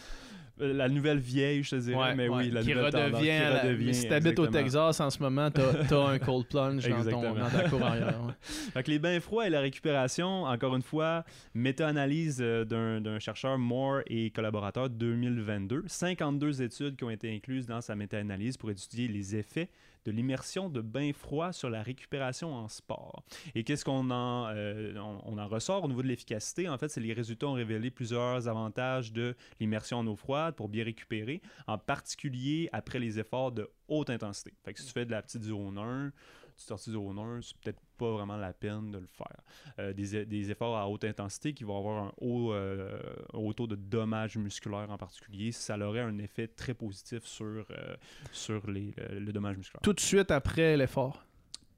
Euh, 0.62 0.74
La 0.74 0.90
nouvelle 0.90 1.20
vieille, 1.20 1.64
je 1.64 1.70
te 1.72 1.76
dirais. 1.78 1.96
Ouais, 1.98 2.16
mais 2.16 2.28
ouais, 2.28 2.38
oui, 2.46 2.52
la 2.52 2.62
qui 2.62 2.70
nouvelle 2.70 2.86
redevient. 2.86 3.22
qui 3.22 3.30
à 3.32 3.50
la- 3.50 3.62
redevient, 3.64 3.94
si 3.94 4.08
t'habites 4.08 4.40
au. 4.40 4.48
Texas 4.48 5.00
en 5.00 5.10
ce 5.10 5.20
moment, 5.22 5.50
t'as 5.52 5.86
t'as 5.86 6.08
un 6.08 6.20
cold 6.20 6.48
plunge 6.48 6.84
dans, 6.88 6.90
ton, 6.92 6.98
Exactement. 6.98 7.34
dans 7.36 7.50
ta 7.50 7.70
cour 7.70 7.84
arrière. 7.84 8.20
ouais. 8.26 8.34
Fait 8.74 8.84
que 8.84 8.92
les 8.92 9.00
bains 9.00 9.20
froids 9.20 9.48
et 9.48 9.50
la 9.50 9.62
récupération, 9.62 10.44
encore 10.44 10.76
une 10.76 10.82
fois, 10.82 11.24
méta-analyse 11.54 12.40
euh, 12.42 12.66
d'un 12.66 13.00
d'un 13.02 13.20
chercheur 13.20 13.58
Moore 13.58 14.02
et 14.08 14.32
collaborateur 14.32 14.90
2022. 14.90 15.84
52 15.88 16.62
études 16.62 16.96
qui 16.96 17.04
ont 17.04 17.10
été 17.10 17.34
incluses 17.34 17.66
dans 17.68 17.82
sa 17.82 17.96
méta-analyse 17.96 18.58
pour 18.58 18.72
étudier 18.72 19.08
les 19.08 19.36
effets 19.36 19.70
de 20.06 20.12
l'immersion 20.12 20.70
de 20.70 20.82
bains 20.82 21.14
froids 21.14 21.52
sur 21.52 21.70
la 21.70 21.82
récupération 21.82 22.54
en 22.54 22.68
sport. 22.68 23.24
Et 23.56 23.64
qu'est-ce 23.64 23.86
qu'on 23.86 24.10
en, 24.10 24.48
euh, 24.50 24.94
on, 24.98 25.48
ressort 25.48 25.84
au 25.84 25.88
niveau 25.88 26.02
de 26.02 26.08
l'efficacité? 26.08 26.70
En 26.70 26.78
fait, 26.78 26.90
c'est 26.90 27.02
les 27.02 27.14
résultats 27.14 27.48
ont 27.48 27.54
révélé 27.54 27.90
plusieurs 27.92 28.48
avantages 28.48 29.12
de 29.12 29.36
l'immersion 29.60 30.00
en 30.00 30.08
eau 30.08 30.16
froide 30.16 30.56
pour 30.56 30.70
bien 30.70 30.84
récupérer, 30.84 31.42
en 31.68 31.78
particulier 31.78 32.70
après 32.72 33.00
les 33.00 33.20
efforts 33.20 33.52
de 33.52 33.70
haute 33.88 34.10
intensité. 34.10 34.54
Fait 34.64 34.74
que 34.74 34.80
si 34.80 34.86
tu 34.86 34.92
fais 34.92 35.06
de 35.06 35.12
la 35.12 35.22
petite 35.22 35.44
zone 35.44 35.78
1, 35.78 36.12
tu 36.60 36.66
sortis 36.66 36.92
zone 36.92 37.18
1, 37.18 37.42
c'est 37.42 37.58
peut-être 37.58 37.80
pas 37.98 38.12
vraiment 38.12 38.38
la 38.38 38.54
peine 38.54 38.92
de 38.92 39.00
le 39.00 39.08
faire. 39.08 39.42
Euh, 39.80 39.94
des, 39.94 40.26
des 40.26 40.52
efforts 40.52 40.78
à 40.78 40.88
haute 40.88 41.04
intensité 41.04 41.54
qui 41.54 41.64
vont 41.64 41.78
avoir 41.78 42.04
un 42.04 42.12
haut, 42.22 42.54
euh, 42.54 43.00
haut 43.34 43.54
taux 43.54 43.68
de 43.68 43.76
dommages 43.76 44.38
musculaires 44.38 44.90
en 44.90 44.98
particulier, 44.98 45.52
ça 45.52 45.78
aurait 45.78 46.02
un 46.02 46.18
effet 46.20 46.48
très 46.48 46.74
positif 46.74 47.26
sur, 47.26 47.46
euh, 47.46 47.96
sur 48.32 48.70
les, 48.70 48.94
le, 48.98 49.20
le 49.20 49.34
dommage 49.34 49.58
musculaire. 49.58 49.82
Tout 49.82 49.94
de 49.94 50.00
suite 50.00 50.32
après 50.32 50.78
l'effort. 50.78 51.26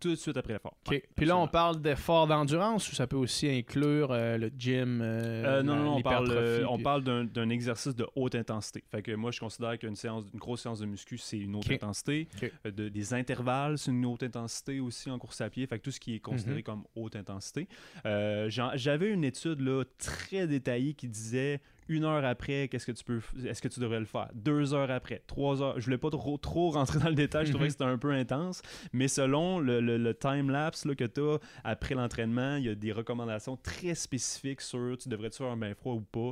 Tout 0.02 0.10
de 0.10 0.16
suite 0.16 0.36
après 0.36 0.54
l'effort. 0.54 0.76
OK. 0.88 0.92
Ouais, 0.92 1.04
Puis 1.16 1.26
là, 1.26 1.38
on 1.38 1.48
parle 1.48 1.80
d'effort 1.82 2.26
d'endurance 2.28 2.92
ou 2.92 2.96
ça 2.96 3.06
peut 3.08 3.16
aussi 3.16 3.48
inclure 3.48 4.12
euh, 4.12 4.38
le 4.38 4.52
gym, 4.58 5.00
euh, 5.02 5.60
Euh, 5.60 5.64
non, 5.64 5.76
non, 5.76 5.84
non, 5.84 5.96
on 5.98 6.02
parle, 6.02 7.06
on 7.08 7.26
d'un, 7.26 7.50
exercice 7.50 7.96
de 7.96 8.06
haute 8.16 8.36
intensité. 8.36 8.84
Fait 8.90 9.02
que 9.04 9.12
moi, 9.14 9.32
je 9.32 9.40
considère 9.40 9.78
qu'une 9.78 9.96
séance, 9.96 10.26
une 10.34 10.40
grosse 10.40 10.62
séance 10.64 10.80
de 10.80 10.86
muscu, 10.88 11.18
c'est 11.18 11.38
une 11.38 11.56
haute 11.56 11.70
intensité. 11.72 12.28
De- 12.66 12.90
des 12.90 13.14
intervalles, 13.14 13.78
c'est 13.78 13.92
une 13.92 14.06
haute 14.06 14.24
intensité 14.24 14.80
aussi 14.80 15.10
en 15.12 15.20
course 15.20 15.40
à 15.42 15.50
pied. 15.50 15.66
Fait 15.68 15.78
que 15.78 15.84
tout 15.84 15.92
ce 15.92 16.00
qui 16.00 16.16
est 16.16 16.20
considéré 16.20 16.58
Mhm. 16.58 16.64
comme 16.64 16.84
haute 16.96 17.16
intensité. 17.16 17.68
J'avais 18.04 19.10
une 19.12 19.24
étude 19.24 19.62
là, 19.62 19.84
très 19.98 20.48
détaillée 20.48 20.94
qui 20.94 21.08
disait 21.08 21.62
une 21.92 22.06
heure 22.06 22.24
après, 22.26 22.68
qu'est-ce 22.70 22.86
que 22.86 22.92
tu 22.92 23.04
peux, 23.04 23.20
est-ce 23.46 23.62
que 23.62 23.68
tu 23.68 23.80
devrais 23.80 24.00
le 24.00 24.06
faire? 24.06 24.30
Deux 24.34 24.74
heures 24.74 24.90
après, 24.92 25.22
trois 25.28 25.62
heures. 25.62 25.80
Je 25.80 25.86
voulais 25.86 25.98
pas 25.98 26.10
trop, 26.10 26.38
trop 26.38 26.72
rentrer 26.72 27.00
dans 27.00 27.10
le 27.10 27.16
détail. 27.16 27.46
Je 27.46 27.52
trouvais 27.52 27.66
Mhm. 27.66 27.68
que 27.68 27.74
c'était 27.74 27.84
un 27.92 27.98
peu 27.98 28.12
intense. 28.12 28.62
Mais 28.94 29.08
selon 29.08 29.60
le, 29.60 29.82
le- 29.82 29.98
le 29.98 30.14
time 30.14 30.50
lapse 30.50 30.86
là, 30.86 30.96
que 30.96 31.04
tu 31.04 31.22
as 31.22 31.38
après 31.64 31.96
l'entraînement, 31.96 32.56
il 32.56 32.64
y 32.66 32.70
a 32.70 32.76
des 32.76 32.92
recommandations 32.92 33.58
très 33.58 33.94
spécifiques 33.96 34.62
sur 34.62 34.98
tu 34.98 35.10
devrais-tu 35.10 35.38
faire 35.40 35.48
un 35.52 35.58
bain 35.58 35.74
froid 35.74 35.94
ou 35.94 36.02
pas 36.02 36.32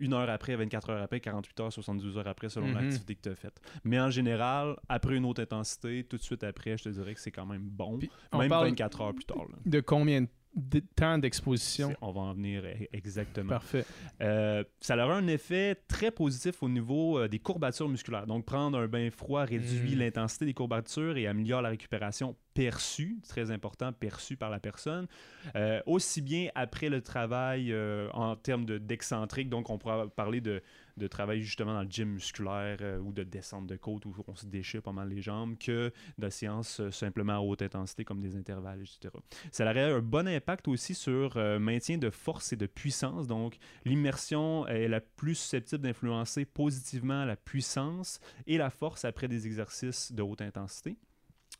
une 0.00 0.12
heure 0.12 0.30
après, 0.30 0.54
24 0.54 0.90
heures 0.90 1.02
après, 1.02 1.18
48 1.18 1.58
heures, 1.60 1.72
72 1.72 2.18
heures 2.18 2.28
après, 2.28 2.48
selon 2.48 2.68
Mhm. 2.68 2.74
l'activité 2.74 3.16
que 3.16 3.22
tu 3.22 3.28
as 3.30 3.34
faite. 3.34 3.60
Mais 3.82 3.98
en 3.98 4.10
général, 4.10 4.76
après 4.88 5.16
une 5.16 5.24
haute 5.24 5.40
intensité, 5.40 6.04
tout 6.04 6.16
de 6.18 6.22
suite 6.22 6.44
après, 6.44 6.76
je 6.78 6.84
te 6.84 6.88
dirais 6.90 7.14
que 7.14 7.20
c'est 7.20 7.32
quand 7.32 7.46
même 7.46 7.62
bon. 7.68 7.98
Puis 7.98 8.08
on 8.30 8.38
même 8.38 8.48
parle 8.48 8.68
24 8.68 9.00
heures 9.00 9.12
plus 9.14 9.24
tard. 9.24 9.38
là. 9.50 9.56
de 9.66 9.80
combien 9.80 10.22
de 10.22 10.28
temps 10.96 11.18
d'exposition? 11.18 11.94
On 12.00 12.12
va 12.12 12.20
en 12.22 12.34
venir 12.34 12.62
e- 12.64 12.86
exactement. 12.92 13.48
Parfait. 13.50 13.84
Euh, 14.20 14.64
ça 14.80 14.96
aura 14.96 15.16
un 15.16 15.26
effet 15.28 15.76
très 15.88 16.10
positif 16.10 16.62
au 16.62 16.68
niveau 16.68 17.18
euh, 17.18 17.28
des 17.28 17.38
courbatures 17.38 17.88
musculaires. 17.88 18.26
Donc, 18.26 18.44
prendre 18.44 18.78
un 18.78 18.86
bain 18.88 19.10
froid 19.10 19.44
réduit 19.44 19.94
Mm. 19.94 19.98
l'intensité 19.98 20.44
des 20.46 20.54
courbatures 20.54 21.16
et 21.16 21.26
améliore 21.26 21.62
la 21.62 21.68
récupération 21.70 22.36
perçu, 22.58 23.20
très 23.28 23.52
important, 23.52 23.92
perçu 23.92 24.36
par 24.36 24.50
la 24.50 24.58
personne, 24.58 25.06
euh, 25.54 25.80
aussi 25.86 26.20
bien 26.20 26.48
après 26.56 26.88
le 26.88 27.00
travail 27.02 27.72
euh, 27.72 28.10
en 28.14 28.34
termes 28.34 28.64
d'excentrique, 28.64 29.48
donc 29.48 29.70
on 29.70 29.78
pourra 29.78 30.08
parler 30.08 30.40
de, 30.40 30.60
travail 31.08 31.40
justement 31.40 31.72
dans 31.72 31.82
le 31.82 31.88
gym 31.88 32.08
musculaire 32.08 32.78
euh, 32.80 32.98
ou 32.98 33.12
de 33.12 33.22
descente 33.22 33.68
de 33.68 33.76
côte 33.76 34.04
où 34.06 34.24
on 34.26 34.34
se 34.34 34.46
déchire 34.46 34.82
pas 34.82 34.90
mal 34.90 35.08
les 35.08 35.22
jambes, 35.22 35.56
que 35.56 35.92
de 36.18 36.30
séances 36.30 36.82
simplement 36.90 37.34
à 37.34 37.38
haute 37.38 37.62
intensité 37.62 38.04
comme 38.04 38.20
des 38.20 38.34
intervalles, 38.34 38.80
etc. 38.80 39.14
Ça 39.52 39.70
aurait 39.70 39.92
un 39.92 40.00
bon 40.00 40.26
impact 40.26 40.66
aussi 40.66 40.94
sur 40.94 41.36
maintien 41.60 41.96
de 41.98 42.10
force 42.10 42.52
et 42.52 42.56
de 42.56 42.66
puissance, 42.66 43.28
donc 43.28 43.56
l'immersion 43.84 44.66
est 44.66 44.88
la 44.88 45.00
plus 45.00 45.36
susceptible 45.36 45.82
d'influencer 45.82 46.44
positivement 46.44 47.24
la 47.24 47.36
puissance 47.36 48.18
et 48.48 48.58
la 48.58 48.70
force 48.70 49.04
après 49.04 49.28
des 49.28 49.46
exercices 49.46 50.10
de 50.10 50.22
haute 50.22 50.42
intensité. 50.42 50.96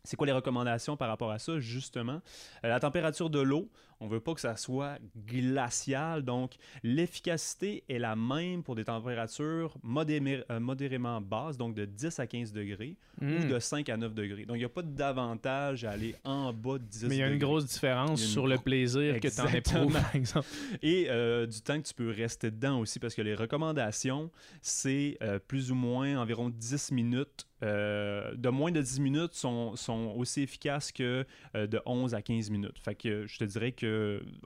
C'est 0.08 0.16
quoi 0.16 0.26
les 0.26 0.32
recommandations 0.32 0.96
par 0.96 1.08
rapport 1.08 1.30
à 1.30 1.38
ça? 1.38 1.58
Justement, 1.58 2.22
euh, 2.64 2.68
la 2.68 2.80
température 2.80 3.28
de 3.28 3.40
l'eau, 3.40 3.68
on 4.00 4.06
ne 4.06 4.10
veut 4.10 4.20
pas 4.20 4.34
que 4.34 4.40
ça 4.40 4.56
soit 4.56 4.98
glacial, 5.26 6.22
donc 6.22 6.54
l'efficacité 6.82 7.84
est 7.88 7.98
la 7.98 8.14
même 8.16 8.62
pour 8.62 8.74
des 8.74 8.84
températures 8.84 9.74
euh, 9.84 10.60
modérément 10.60 11.20
basses, 11.20 11.56
donc 11.56 11.74
de 11.74 11.84
10 11.84 12.18
à 12.20 12.26
15 12.26 12.52
degrés, 12.52 12.96
ou 13.20 13.24
Hmm. 13.24 13.48
de 13.48 13.58
5 13.58 13.88
à 13.88 13.96
9 13.96 14.14
degrés. 14.14 14.44
Donc, 14.44 14.56
il 14.56 14.60
n'y 14.60 14.64
a 14.64 14.68
pas 14.68 14.82
d'avantage 14.82 15.84
à 15.84 15.90
aller 15.90 16.14
en 16.24 16.52
bas 16.52 16.78
de 16.78 16.84
10 16.84 17.06
Mais 17.08 17.16
il 17.16 17.18
y 17.18 17.22
a 17.22 17.26
une 17.26 17.32
degrés. 17.34 17.48
grosse 17.48 17.66
différence 17.66 18.20
une 18.22 18.28
sur 18.28 18.46
le 18.46 18.58
plaisir 18.58 19.18
que 19.18 19.26
tu 19.28 19.40
en 19.40 19.48
éprouves, 19.48 19.92
par 19.92 20.14
exemple. 20.14 20.46
Et 20.82 21.06
euh, 21.08 21.46
du 21.46 21.60
temps 21.60 21.80
que 21.80 21.86
tu 21.88 21.94
peux 21.94 22.10
rester 22.10 22.50
dedans 22.52 22.78
aussi, 22.78 23.00
parce 23.00 23.14
que 23.16 23.22
les 23.22 23.34
recommandations, 23.34 24.30
c'est 24.62 25.18
euh, 25.22 25.38
plus 25.40 25.72
ou 25.72 25.74
moins 25.74 26.16
environ 26.20 26.48
10 26.50 26.92
minutes. 26.92 27.46
euh, 27.64 28.32
de 28.36 28.48
moins 28.50 28.70
de 28.70 28.80
10 28.80 29.00
minutes 29.00 29.34
sont, 29.34 29.74
sont 29.74 30.14
aussi 30.16 30.42
efficaces 30.42 30.92
que 30.92 31.26
euh, 31.56 31.66
de 31.66 31.80
11 31.86 32.14
à 32.14 32.22
15 32.22 32.50
minutes. 32.50 32.78
Fait 32.78 32.94
que 32.94 33.26
je 33.26 33.36
te 33.36 33.42
dirais 33.44 33.72
que 33.72 33.87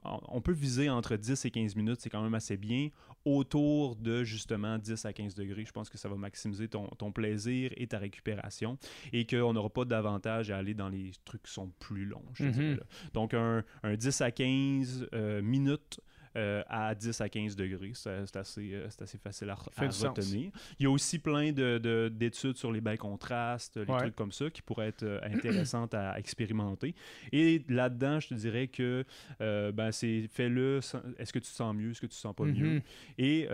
on 0.05 0.21
on 0.29 0.41
peut 0.41 0.53
viser 0.53 0.89
entre 0.91 1.17
10 1.17 1.45
et 1.45 1.51
15 1.51 1.77
minutes, 1.77 2.01
c'est 2.01 2.11
quand 2.11 2.23
même 2.23 2.35
assez 2.35 2.57
bien. 2.57 2.89
Autour 3.25 3.95
de 3.97 4.25
justement 4.25 4.79
10 4.79 5.05
à 5.05 5.13
15 5.13 5.35
degrés, 5.37 5.65
je 5.65 5.71
pense 5.73 5.89
que 5.89 5.97
ça 5.97 6.09
va 6.09 6.17
maximiser 6.17 6.67
ton, 6.69 6.89
ton 6.99 7.13
plaisir 7.13 7.71
et 7.77 7.87
ta 7.87 7.99
récupération 7.99 8.79
et 9.13 9.27
qu'on 9.27 9.53
n'aura 9.53 9.71
pas 9.71 9.85
d'avantage 9.85 10.51
à 10.51 10.57
aller 10.59 10.75
dans 10.75 10.89
les 10.89 11.13
trucs 11.25 11.45
qui 11.45 11.53
sont 11.53 11.71
plus 11.79 12.05
longs. 12.05 12.25
je 12.35 12.43
te 12.45 12.49
Mhm. 12.49 12.53
dirais, 12.53 12.75
là. 12.77 12.83
Donc 13.15 13.33
un, 13.35 13.63
un 13.85 13.95
10 13.95 14.21
à 14.23 14.31
15 14.33 15.07
euh, 15.15 15.41
minutes 15.41 16.01
euh, 16.37 16.63
à 16.69 16.95
10 16.95 17.21
à 17.21 17.29
15 17.29 17.57
degrés. 17.57 17.93
C'est 17.95 18.37
assez, 18.37 18.71
euh, 18.75 18.89
assez 19.01 19.19
facile 19.19 19.51
à, 19.51 19.57
sens. 19.91 20.03
retenir. 20.05 20.51
Il 20.79 20.85
y 20.85 20.87
a 20.87 20.91
aussi 20.91 21.19
plein 21.19 21.53
de- 21.53 21.79
de- 21.79 22.11
d'études 22.15 22.57
sur 22.57 22.73
les 22.73 22.81
bains 22.81 22.97
contrastes, 22.97 23.77
les 23.77 23.85
Ouais. 23.93 23.99
trucs 23.99 24.17
comme 24.17 24.33
ça 24.33 24.51
qui 24.51 24.63
pourraient 24.63 24.89
être 24.89 25.03
euh, 25.03 25.21
intéressantes 25.23 25.95
à 25.95 26.19
expérimenter. 26.19 26.95
Et 27.33 27.65
là-dedans, 27.69 28.21
je 28.21 28.29
te 28.29 28.35
dirais 28.35 28.69
que 28.69 29.05
ben, 29.41 29.91
c'est 29.93 30.29
fais-le. 30.33 30.81
Est-ce 31.19 31.33
que 31.33 31.39
tu 31.39 31.49
te 31.51 31.55
sens 31.55 31.75
mieux? 31.75 31.91
Est-ce 31.91 32.01
que 32.01 32.07
tu 32.07 32.11
te 32.15 32.15
sens 32.21 32.35
pas 32.35 32.45
mieux? 32.45 32.75
Mhm. 32.77 32.83
Et 33.19 33.49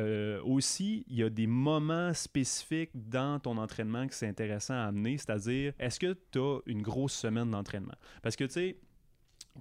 aussi, 0.44 1.04
il 1.08 1.16
y 1.16 1.22
a 1.22 1.30
des 1.30 1.46
moments 1.46 2.12
spécifiques 2.14 2.90
dans 2.94 3.38
ton 3.40 3.56
entraînement 3.56 4.06
que 4.06 4.14
c'est 4.14 4.28
intéressant 4.28 4.74
à 4.74 4.84
amener, 4.86 5.18
c'est-à-dire, 5.18 5.72
est-ce 5.78 5.98
que 6.00 6.16
tu 6.32 6.38
as 6.38 6.58
une 6.66 6.82
grosse 6.82 7.14
semaine 7.14 7.50
d'entraînement? 7.50 7.94
Parce 8.22 8.36
que, 8.36 8.44
tu 8.44 8.52
sais, 8.52 8.76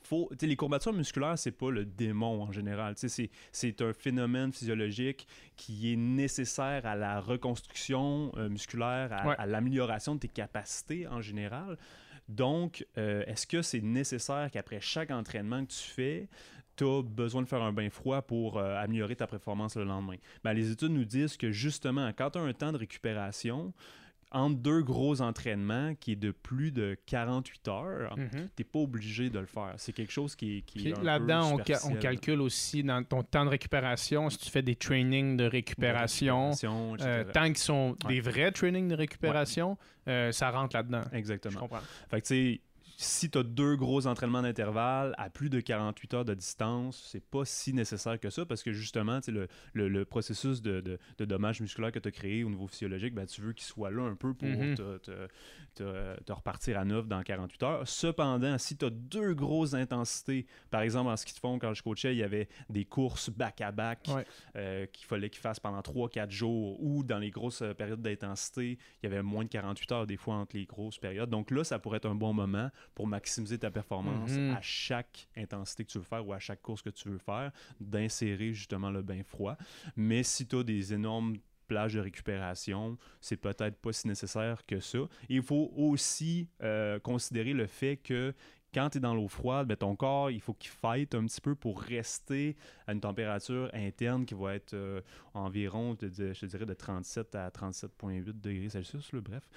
faut, 0.03 0.29
les 0.41 0.55
courbatures 0.55 0.93
musculaires, 0.93 1.37
c'est 1.37 1.51
pas 1.51 1.71
le 1.71 1.85
démon 1.85 2.41
en 2.43 2.51
général. 2.51 2.93
C'est, 2.97 3.29
c'est 3.51 3.81
un 3.81 3.93
phénomène 3.93 4.51
physiologique 4.51 5.27
qui 5.55 5.93
est 5.93 5.95
nécessaire 5.95 6.85
à 6.85 6.95
la 6.95 7.19
reconstruction 7.19 8.31
euh, 8.37 8.49
musculaire, 8.49 9.11
à, 9.13 9.27
Ouais. 9.27 9.35
à 9.37 9.45
l'amélioration 9.45 10.15
de 10.15 10.19
tes 10.19 10.27
capacités 10.27 11.07
en 11.07 11.21
général. 11.21 11.77
Donc, 12.29 12.85
euh, 12.97 13.23
est-ce 13.25 13.47
que 13.47 13.61
c'est 13.61 13.81
nécessaire 13.81 14.49
qu'après 14.51 14.79
chaque 14.81 15.11
entraînement 15.11 15.63
que 15.65 15.71
tu 15.71 15.83
fais, 15.89 16.27
tu 16.75 16.83
as 16.83 17.01
besoin 17.01 17.41
de 17.41 17.47
faire 17.47 17.61
un 17.63 17.73
bain 17.73 17.89
froid 17.89 18.21
pour 18.21 18.57
euh, 18.57 18.75
améliorer 18.77 19.15
ta 19.15 19.27
performance 19.27 19.77
le 19.77 19.85
lendemain? 19.85 20.17
Ben, 20.43 20.53
les 20.53 20.69
études 20.71 20.91
nous 20.91 21.05
disent 21.05 21.37
que 21.37 21.51
justement, 21.51 22.11
quand 22.17 22.31
tu 22.31 22.37
as 22.37 22.41
un 22.41 22.53
temps 22.53 22.71
de 22.71 22.77
récupération, 22.77 23.73
entre 24.31 24.57
deux 24.57 24.81
gros 24.83 25.21
entraînements 25.21 25.95
qui 25.95 26.11
est 26.11 26.15
de 26.17 26.31
plus 26.31 26.71
de 26.71 26.97
48 27.05 27.67
heures, 27.69 28.17
Mhm. 28.17 28.49
t'es 28.55 28.63
pas 28.63 28.79
obligé 28.79 29.29
de 29.29 29.39
le 29.39 29.45
faire. 29.45 29.73
C'est 29.77 29.93
quelque 29.93 30.11
chose 30.11 30.35
qui 30.35 30.57
est, 30.57 30.61
qui 30.61 30.89
est 30.89 31.01
là-dedans, 31.01 31.53
on, 31.53 31.63
ca- 31.63 31.79
calcule 31.99 32.41
aussi 32.41 32.83
dans 32.83 33.03
ton 33.03 33.23
temps 33.23 33.45
de 33.45 33.49
récupération, 33.49 34.29
si 34.29 34.37
tu 34.37 34.49
fais 34.49 34.61
des 34.61 34.75
trainings 34.75 35.37
de 35.37 35.45
récupération, 35.45 36.51
euh, 37.01 37.23
tant 37.33 37.45
qu'ils 37.45 37.57
sont 37.57 37.95
Ouais. 38.05 38.15
des 38.15 38.19
vrais 38.21 38.51
trainings 38.51 38.87
de 38.89 38.95
récupération, 38.95 39.77
euh, 40.07 40.31
ça 40.31 40.51
rentre 40.51 40.75
là-dedans. 40.75 41.03
Je 41.11 41.17
Exactement. 41.17 41.59
comprends. 41.61 41.79
Fait 42.09 42.21
que 42.21 42.27
tu 42.27 42.33
sais, 42.55 42.61
si 42.99 43.29
tu 43.29 43.37
as 43.37 43.43
deux 43.43 43.75
gros 43.75 44.07
entraînements 44.07 44.41
d'intervalle 44.41 45.13
à 45.19 45.29
plus 45.29 45.51
de 45.51 45.59
48 45.61 46.13
heures 46.15 46.25
de 46.25 46.33
distance, 46.33 47.07
c'est 47.11 47.23
pas 47.23 47.45
si 47.45 47.71
nécessaire 47.71 48.19
que 48.19 48.31
ça 48.31 48.43
parce 48.45 48.63
que 48.63 48.71
justement, 48.73 49.19
le, 49.27 49.47
le, 49.73 49.87
le 49.87 50.03
processus 50.03 50.63
de, 50.63 50.81
de, 50.81 50.97
de 51.19 51.25
dommage 51.25 51.61
musculaire 51.61 51.91
que 51.91 51.99
tu 51.99 52.07
as 52.07 52.11
créé 52.11 52.43
au 52.43 52.49
niveau 52.49 52.65
physiologique, 52.65 53.13
ben, 53.13 53.27
tu 53.27 53.41
veux 53.41 53.53
qu'il 53.53 53.65
soit 53.67 53.91
là 53.91 54.01
un 54.03 54.15
peu 54.15 54.33
pour 54.33 54.47
Mhm. 54.47 54.73
te, 54.75 54.97
te- 54.97 55.27
te- 55.75 56.23
te 56.23 56.31
repartir 56.33 56.79
à 56.79 56.85
neuf 56.85 57.07
dans 57.07 57.21
48 57.21 57.63
heures. 57.63 57.87
Cependant, 57.87 58.57
si 58.57 58.75
tu 58.75 58.85
as 58.85 58.89
deux 58.89 59.35
grosses 59.35 59.75
intensités, 59.75 60.47
par 60.71 60.81
exemple 60.81 61.11
en 61.11 61.17
ski 61.17 61.33
de 61.35 61.39
fond, 61.39 61.59
quand 61.59 61.75
je 61.75 61.83
coachais, 61.83 62.15
il 62.15 62.17
y 62.17 62.23
avait 62.23 62.47
des 62.69 62.85
courses 62.85 63.29
back-à-back 63.29 64.07
Ouais. 64.07 64.25
euh, 64.55 64.85
qu'il 64.87 65.05
fallait 65.05 65.29
qu'ils 65.29 65.41
fassent 65.41 65.59
pendant 65.59 65.81
3-4 65.81 66.31
jours 66.31 66.81
ou 66.81 67.03
dans 67.03 67.19
les 67.19 67.29
grosses 67.29 67.61
euh, 67.61 67.75
périodes 67.75 68.01
d'intensité, 68.01 68.79
il 69.03 69.09
y 69.09 69.13
avait 69.13 69.21
moins 69.21 69.43
de 69.43 69.49
48 69.49 69.91
heures 69.91 70.07
des 70.07 70.17
fois 70.17 70.33
entre 70.35 70.55
les 70.55 70.65
grosses 70.65 70.97
périodes. 70.97 71.29
Donc 71.29 71.51
là, 71.51 71.63
ça 71.63 71.77
pourrait 71.77 71.97
être 71.97 72.07
un 72.09 72.15
bon 72.15 72.33
moment 72.33 72.71
pour 72.95 73.07
maximiser 73.07 73.57
ta 73.57 73.69
performance 73.71 74.31
Mhm. 74.31 74.51
à 74.55 74.61
chaque 74.61 75.27
intensité 75.35 75.85
que 75.85 75.91
tu 75.91 75.97
veux 75.99 76.03
faire 76.03 76.25
ou 76.27 76.33
à 76.33 76.39
chaque 76.39 76.61
course 76.61 76.81
que 76.81 76.89
tu 76.89 77.09
veux 77.09 77.17
faire, 77.17 77.51
d'insérer 77.79 78.53
justement 78.53 78.89
le 78.91 79.01
bain 79.01 79.21
froid. 79.23 79.55
Mais 79.95 80.23
si 80.23 80.45
tu 80.47 80.57
as 80.57 80.63
des 80.63 80.93
énormes 80.93 81.37
plages 81.67 81.93
de 81.95 81.99
récupération, 81.99 82.97
c'est 83.21 83.37
peut-être 83.37 83.75
pas 83.77 83.91
si 83.91 84.07
nécessaire 84.07 84.65
que 84.65 84.79
ça. 84.79 84.99
Et 85.29 85.35
il 85.35 85.41
faut 85.43 85.71
aussi 85.75 86.47
euh, 86.63 86.97
considérer 86.99 87.53
le 87.53 87.67
fait 87.67 87.97
que 87.97 88.33
quand 88.73 88.89
tu 88.91 88.97
es 88.97 89.01
dans 89.01 89.15
l'eau 89.15 89.27
froide, 89.27 89.67
ben, 89.67 89.75
ton 89.75 89.95
corps, 89.95 90.29
il 90.29 90.39
faut 90.41 90.53
qu'il 90.53 90.69
fight 90.69 91.13
un 91.15 91.25
petit 91.25 91.41
peu 91.41 91.55
pour 91.55 91.81
rester 91.81 92.55
à 92.85 92.93
une 92.93 92.99
température 93.01 93.69
interne 93.73 94.25
qui 94.25 94.33
va 94.33 94.55
être 94.55 94.73
euh, 94.73 95.01
environ, 95.33 95.93
je 95.93 96.05
te 96.05 96.05
dis- 96.05 96.33
je 96.33 96.39
te 96.41 96.45
dirais, 96.45 96.65
de 96.65 96.73
37 96.73 97.33
à 97.35 97.49
37,8 97.49 98.39
degrés 98.41 98.69
Celsius, 98.69 99.11
là, 99.13 99.21
bref. 99.21 99.49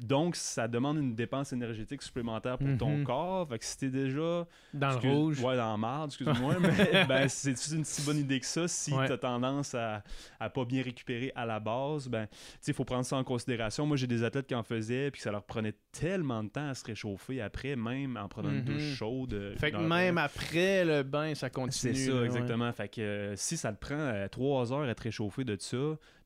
Donc, 0.00 0.34
ça 0.36 0.66
demande 0.66 0.96
une 0.98 1.14
dépense 1.14 1.52
énergétique 1.52 2.02
supplémentaire 2.02 2.56
pour 2.58 2.68
ton 2.78 2.98
Mhm. 2.98 3.04
corps. 3.04 3.48
Fait 3.48 3.58
que 3.58 3.64
si 3.64 3.76
t'es 3.78 3.88
déjà 3.90 4.46
Dans 4.72 4.90
Excuse- 4.92 5.04
le 5.10 5.16
rouge. 5.16 5.44
Ouais, 5.44 5.56
dans 5.56 5.76
marde, 5.78 6.10
excuse-moi. 6.10 6.54
mais 6.60 7.04
ben, 7.06 7.28
c'est 7.28 7.50
une 7.72 7.84
si 7.84 8.02
bonne 8.02 8.18
idée 8.18 8.40
que 8.40 8.46
ça? 8.46 8.66
Si 8.68 8.92
Ouais. 8.92 9.06
tu 9.06 9.12
as 9.12 9.18
tendance 9.18 9.74
à, 9.74 10.02
à 10.38 10.48
pas 10.50 10.64
bien 10.64 10.82
récupérer 10.82 11.32
à 11.34 11.44
la 11.46 11.60
base, 11.60 12.08
ben, 12.08 12.26
il 12.66 12.74
faut 12.74 12.84
prendre 12.84 13.04
ça 13.04 13.16
en 13.16 13.24
considération. 13.24 13.84
Moi, 13.86 13.96
j'ai 13.96 14.06
des 14.06 14.24
athlètes 14.24 14.46
qui 14.46 14.54
en 14.54 14.62
faisaient, 14.62 15.10
puis 15.10 15.20
ça 15.20 15.30
leur 15.30 15.42
prenait 15.44 15.74
tellement 15.92 16.42
de 16.44 16.48
temps 16.48 16.68
à 16.68 16.74
se 16.74 16.84
réchauffer 16.84 17.40
après, 17.40 17.76
même 17.76 18.16
en 18.16 18.28
prenant 18.28 18.50
une 18.50 18.58
Mhm. 18.60 18.64
douche 18.64 18.94
chaude. 18.96 19.34
euh, 19.34 19.56
Fait 19.56 19.70
que 19.70 19.76
leur- 19.76 19.82
même 19.86 20.18
après 20.18 20.84
le 20.84 21.02
bain, 21.02 21.34
ça 21.34 21.50
continue. 21.50 21.94
c'est 21.94 22.06
ça, 22.06 22.14
ouais. 22.14 22.24
exactement. 22.24 22.72
Fait 22.72 22.88
que 22.88 23.00
euh, 23.00 23.36
si 23.36 23.56
ça 23.56 23.72
te 23.72 23.78
prend 23.78 23.94
euh, 23.98 24.28
trois 24.28 24.72
heures 24.72 24.88
à 24.88 24.94
te 24.94 25.02
réchauffer 25.02 25.44
de 25.44 25.56
ça, 25.58 25.76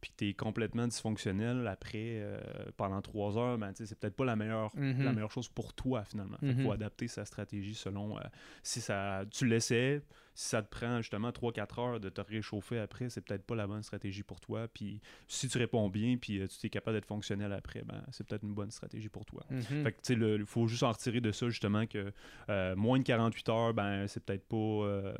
puis 0.00 0.10
que 0.10 0.16
tu 0.18 0.28
es 0.28 0.34
complètement 0.34 0.86
dysfonctionnel 0.86 1.66
après, 1.66 2.18
euh, 2.20 2.38
pendant 2.76 3.00
trois 3.00 3.38
heures, 3.38 3.56
c'est 3.74 3.98
peut-être 3.98 4.16
pas 4.16 4.24
la 4.24 4.36
meilleure, 4.36 4.74
Mhm. 4.76 5.04
la 5.04 5.12
meilleure 5.12 5.30
chose 5.30 5.48
pour 5.48 5.72
toi, 5.74 6.04
finalement. 6.04 6.36
Fait 6.38 6.46
qu'il 6.48 6.56
Mhm. 6.58 6.62
faut 6.64 6.72
adapter 6.72 7.08
sa 7.08 7.24
stratégie 7.24 7.74
selon 7.74 8.18
euh, 8.18 8.22
si 8.62 8.80
ça, 8.80 9.24
tu 9.30 9.46
l'essaies, 9.46 10.02
si 10.36 10.48
ça 10.48 10.62
te 10.62 10.68
prend 10.68 10.96
justement 11.00 11.30
3-4 11.30 11.78
heures 11.78 12.00
de 12.00 12.08
te 12.08 12.20
réchauffer 12.20 12.80
après, 12.80 13.08
c'est 13.08 13.20
peut-être 13.20 13.44
pas 13.44 13.54
la 13.54 13.68
bonne 13.68 13.82
stratégie 13.84 14.24
pour 14.24 14.40
toi. 14.40 14.66
Puis 14.66 15.00
si 15.28 15.48
tu 15.48 15.58
réponds 15.58 15.88
bien, 15.88 16.16
puis 16.16 16.40
euh, 16.40 16.46
tu 16.48 16.66
es 16.66 16.70
capable 16.70 16.96
d'être 16.96 17.06
fonctionnel 17.06 17.52
après, 17.52 17.82
ben, 17.82 18.02
c'est 18.10 18.26
peut-être 18.26 18.42
une 18.42 18.54
bonne 18.54 18.72
stratégie 18.72 19.08
pour 19.08 19.24
toi. 19.24 19.44
Mhm. 19.50 19.62
Fait 19.84 19.92
que, 19.92 20.12
il 20.40 20.44
faut 20.46 20.66
juste 20.66 20.82
en 20.82 20.90
retirer 20.90 21.20
de 21.20 21.30
ça, 21.30 21.48
justement, 21.48 21.86
que 21.86 22.12
euh, 22.48 22.74
moins 22.74 22.98
de 22.98 23.04
48 23.04 23.48
heures, 23.48 23.74
ben, 23.74 24.08
c'est 24.08 24.24
peut-être 24.24 24.44
pas. 24.48 24.56
euh, 24.56 25.14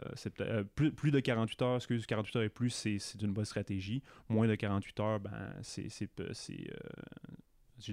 plus, 0.74 0.90
plus 0.92 1.11
de 1.12 1.20
48 1.20 1.62
heures, 1.62 1.76
excuse, 1.76 2.07
48 2.07 2.37
heures 2.37 2.42
et 2.42 2.48
plus, 2.48 2.70
c'est 2.70 2.98
c'est 2.98 3.22
une 3.22 3.33
bonne 3.33 3.44
stratégie. 3.44 4.02
Moins 4.28 4.48
de 4.48 4.54
48 4.57 4.98
heures, 5.00 5.20
ben, 5.20 5.52
c'est. 5.62 5.88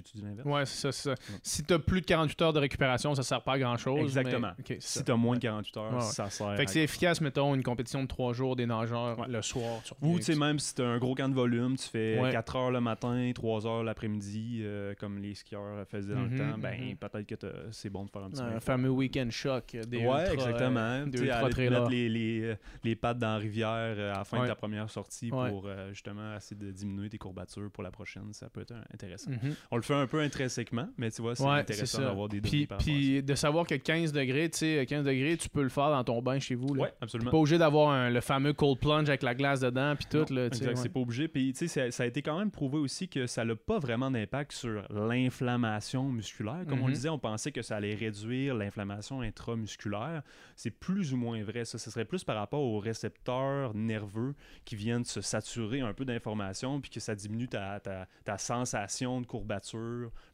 J'ai-tu 0.12 0.16
dit 0.18 0.22
l'inverse? 0.24 0.46
Ouais, 0.48 0.66
c'est 0.66 0.80
ça, 0.80 0.92
c'est 0.92 1.08
ça. 1.16 1.38
Si 1.42 1.64
t'as 1.64 1.78
plus 1.78 2.00
de 2.00 2.06
48 2.06 2.42
heures 2.42 2.52
de 2.52 2.58
récupération, 2.60 3.14
ça 3.14 3.22
sert 3.22 3.42
pas 3.42 3.52
à 3.54 3.58
grand 3.58 3.76
chose. 3.76 4.00
Exactement. 4.00 4.52
Mais... 4.58 4.64
ok, 4.76 4.80
c'est 4.80 4.82
Si 4.82 4.98
ça. 4.98 5.04
tu 5.04 5.12
as 5.12 5.16
moins 5.16 5.36
de 5.36 5.40
48 5.40 5.76
heures, 5.76 5.90
Ouais, 5.90 5.96
ouais. 5.96 6.00
ça 6.02 6.30
sert. 6.30 6.56
Fait 6.56 6.64
que 6.64 6.70
c'est 6.70 6.82
efficace, 6.82 7.20
mettons, 7.20 7.54
une 7.54 7.62
compétition 7.62 8.02
de 8.02 8.08
trois 8.08 8.32
jours 8.32 8.56
des 8.56 8.66
nageurs 8.66 9.26
le 9.28 9.42
soir. 9.42 9.80
Ou 10.00 10.18
tu 10.18 10.24
sais, 10.24 10.34
même 10.36 10.58
si 10.58 10.74
tu 10.74 10.82
as 10.82 10.86
un 10.86 10.98
gros 10.98 11.14
camp 11.14 11.28
de 11.28 11.34
volume, 11.34 11.76
tu 11.76 11.88
fais 11.88 12.18
Ouais. 12.20 12.30
4 12.32 12.56
heures 12.56 12.70
le 12.70 12.80
matin, 12.80 13.30
3 13.34 13.66
heures 13.66 13.82
l'après-midi, 13.84 14.60
euh, 14.62 14.94
comme 14.98 15.18
les 15.18 15.34
skieurs 15.34 15.86
faisaient 15.88 16.14
dans 16.14 16.20
Mhm, 16.20 16.30
le 16.32 16.38
temps, 16.38 16.58
ben 16.58 16.80
mhm. 16.80 16.96
peut-être 16.96 17.26
que 17.26 17.34
t'as- 17.34 17.48
c'est 17.70 17.90
bon 17.90 18.04
de 18.04 18.10
faire 18.10 18.22
un 18.24 18.30
petit 18.30 18.40
Un 18.42 18.50
bain. 18.52 18.60
fameux 18.60 18.90
week-end 18.90 19.28
choc 19.30 19.74
euh, 19.74 19.82
des 19.84 19.98
ouais, 19.98 20.04
ultras, 20.04 20.32
exactement. 20.32 20.80
euh, 20.80 21.04
Tu 21.06 21.18
sais, 21.18 21.24
ultra 21.24 21.42
mettre 21.42 21.90
les, 21.90 22.08
les, 22.08 22.56
les 22.84 22.96
pattes 22.96 23.18
dans 23.18 23.28
la 23.32 23.36
rivière 23.38 23.68
à 23.68 23.94
la 24.18 24.24
fin 24.24 24.42
de 24.42 24.46
ta 24.46 24.54
première 24.54 24.88
sortie 24.90 25.30
pour 25.30 25.64
euh, 25.66 25.88
justement 25.92 26.36
essayer 26.36 26.56
de 26.60 26.70
diminuer 26.70 27.08
tes 27.08 27.18
courbatures 27.18 27.70
pour 27.70 27.82
la 27.82 27.90
prochaine. 27.90 28.32
Ça 28.32 28.48
peut 28.48 28.60
être 28.62 28.74
intéressant. 28.92 29.30
Mhm. 29.30 29.54
On, 29.70 29.76
le 29.82 29.86
fait 29.86 29.94
un 29.94 30.06
peu 30.06 30.20
intrinsèquement, 30.20 30.88
mais 30.96 31.10
tu 31.10 31.22
vois, 31.22 31.34
c'est 31.34 31.42
Ouais, 31.44 31.58
intéressant 31.60 32.00
d'avoir 32.02 32.28
des 32.28 32.40
données 32.40 32.50
Puis, 32.50 32.66
par 32.66 32.78
puis 32.78 33.22
de 33.22 33.34
savoir 33.34 33.66
que 33.66 33.74
15 33.74 34.12
degrés, 34.12 34.48
tu 34.50 34.58
sais, 34.58 34.86
15 34.86 35.04
degrés, 35.04 35.36
tu 35.36 35.48
peux 35.48 35.62
le 35.62 35.68
faire 35.68 35.90
dans 35.90 36.04
ton 36.04 36.22
bain 36.22 36.38
chez 36.38 36.54
vous. 36.54 36.74
Là. 36.74 36.82
Ouais, 36.84 36.92
absolument. 37.00 37.30
Pas 37.30 37.36
obligé 37.38 37.58
d'avoir 37.58 38.10
le 38.10 38.20
fameux 38.20 38.52
cold 38.52 38.78
plunge 38.78 39.08
avec 39.08 39.22
la 39.22 39.34
glace 39.34 39.60
dedans, 39.60 39.94
puis 39.96 40.06
tout. 40.10 40.24
Non, 40.32 40.36
Là, 40.42 40.46
exact, 40.46 40.66
ouais. 40.68 40.76
c'est 40.76 40.88
pas 40.88 41.00
obligé. 41.00 41.28
Puis, 41.28 41.52
tu 41.52 41.68
sais, 41.68 41.90
ça, 41.90 42.02
a 42.02 42.06
été 42.06 42.22
quand 42.22 42.38
même 42.38 42.50
prouvé 42.50 42.78
aussi 42.78 43.08
que 43.08 43.26
ça 43.26 43.44
n'a 43.44 43.56
pas 43.56 43.78
vraiment 43.78 44.10
d'impact 44.10 44.52
sur 44.52 44.82
l'inflammation 44.90 46.04
musculaire. 46.10 46.64
Comme 46.68 46.80
on 46.80 46.82
Mhm. 46.84 46.88
le 46.88 46.94
disait, 46.94 47.08
on 47.08 47.18
pensait 47.18 47.52
que 47.52 47.62
ça 47.62 47.76
allait 47.76 47.94
réduire 47.94 48.54
l'inflammation 48.54 49.20
intramusculaire. 49.20 50.22
C'est 50.56 50.70
plus 50.70 51.12
ou 51.12 51.16
moins 51.16 51.42
vrai. 51.42 51.64
Ça, 51.64 51.78
ce 51.78 51.90
serait 51.90 52.04
plus 52.04 52.24
par 52.24 52.36
rapport 52.36 52.60
aux 52.62 52.78
récepteurs 52.78 53.74
nerveux 53.74 54.34
qui 54.64 54.76
viennent 54.76 55.04
se 55.04 55.20
saturer 55.20 55.80
un 55.80 55.92
peu 55.92 56.04
d'informations 56.04 56.80
puis 56.80 56.90
que 56.90 57.00
ça 57.00 57.14
diminue 57.14 57.48
ta, 57.48 57.80
ta- 57.80 58.06
ta 58.24 58.38
sensation 58.38 59.20
de 59.20 59.26
courbature 59.26 59.61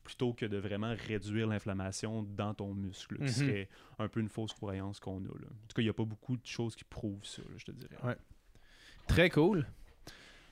plutôt 0.05 0.33
que 0.33 0.47
de 0.47 0.57
vraiment 0.57 0.95
réduire 1.07 1.47
l'inflammation 1.47 2.23
dans 2.23 2.55
ton 2.55 2.73
muscle, 2.75 3.17
Mhm. 3.21 3.27
qui 3.27 3.33
serait 3.33 3.69
un 3.99 4.09
peu 4.09 4.21
une 4.21 4.29
fausse 4.29 4.53
croyance 4.53 5.01
qu'on 5.01 5.19
a. 5.19 5.29
là. 5.29 5.47
En 5.47 5.67
tout 5.69 5.75
cas, 5.75 5.83
il 5.83 5.85
n'y 5.85 5.91
a 5.91 5.95
pas 5.95 6.05
beaucoup 6.05 6.37
de 6.37 6.47
choses 6.47 6.75
qui 6.75 6.85
prouvent 6.85 7.25
ça, 7.25 7.43
là, 7.43 7.55
je 7.57 7.65
te 7.65 7.73
dirais. 7.73 8.17
Très 9.07 9.31
cool. 9.31 9.67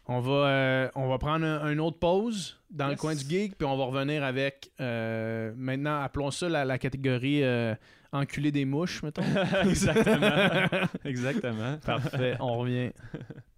On 0.08 0.20
va, 0.20 0.32
euh, 0.48 0.90
on 0.94 1.08
va 1.08 1.18
prendre 1.18 1.44
un, 1.44 1.72
une 1.72 1.80
autre 1.80 1.98
pause 1.98 2.60
dans 2.70 2.88
le 2.88 2.94
coin 2.94 3.14
du 3.16 3.24
geek, 3.28 3.58
puis 3.58 3.66
on 3.66 3.76
va 3.76 3.84
revenir 3.86 4.22
avec, 4.22 4.70
euh, 4.80 5.52
maintenant, 5.56 6.00
appelons 6.00 6.30
ça 6.30 6.48
la, 6.48 6.64
la 6.64 6.78
catégorie 6.78 7.42
euh, 7.42 7.74
enculé 8.12 8.52
des 8.52 8.64
mouches, 8.64 9.02
mettons. 9.02 9.22
Exactement. 9.68 10.86
Exactement. 11.04 11.78
Parfait, 11.78 12.36
on 12.38 12.56
revient. 12.58 12.92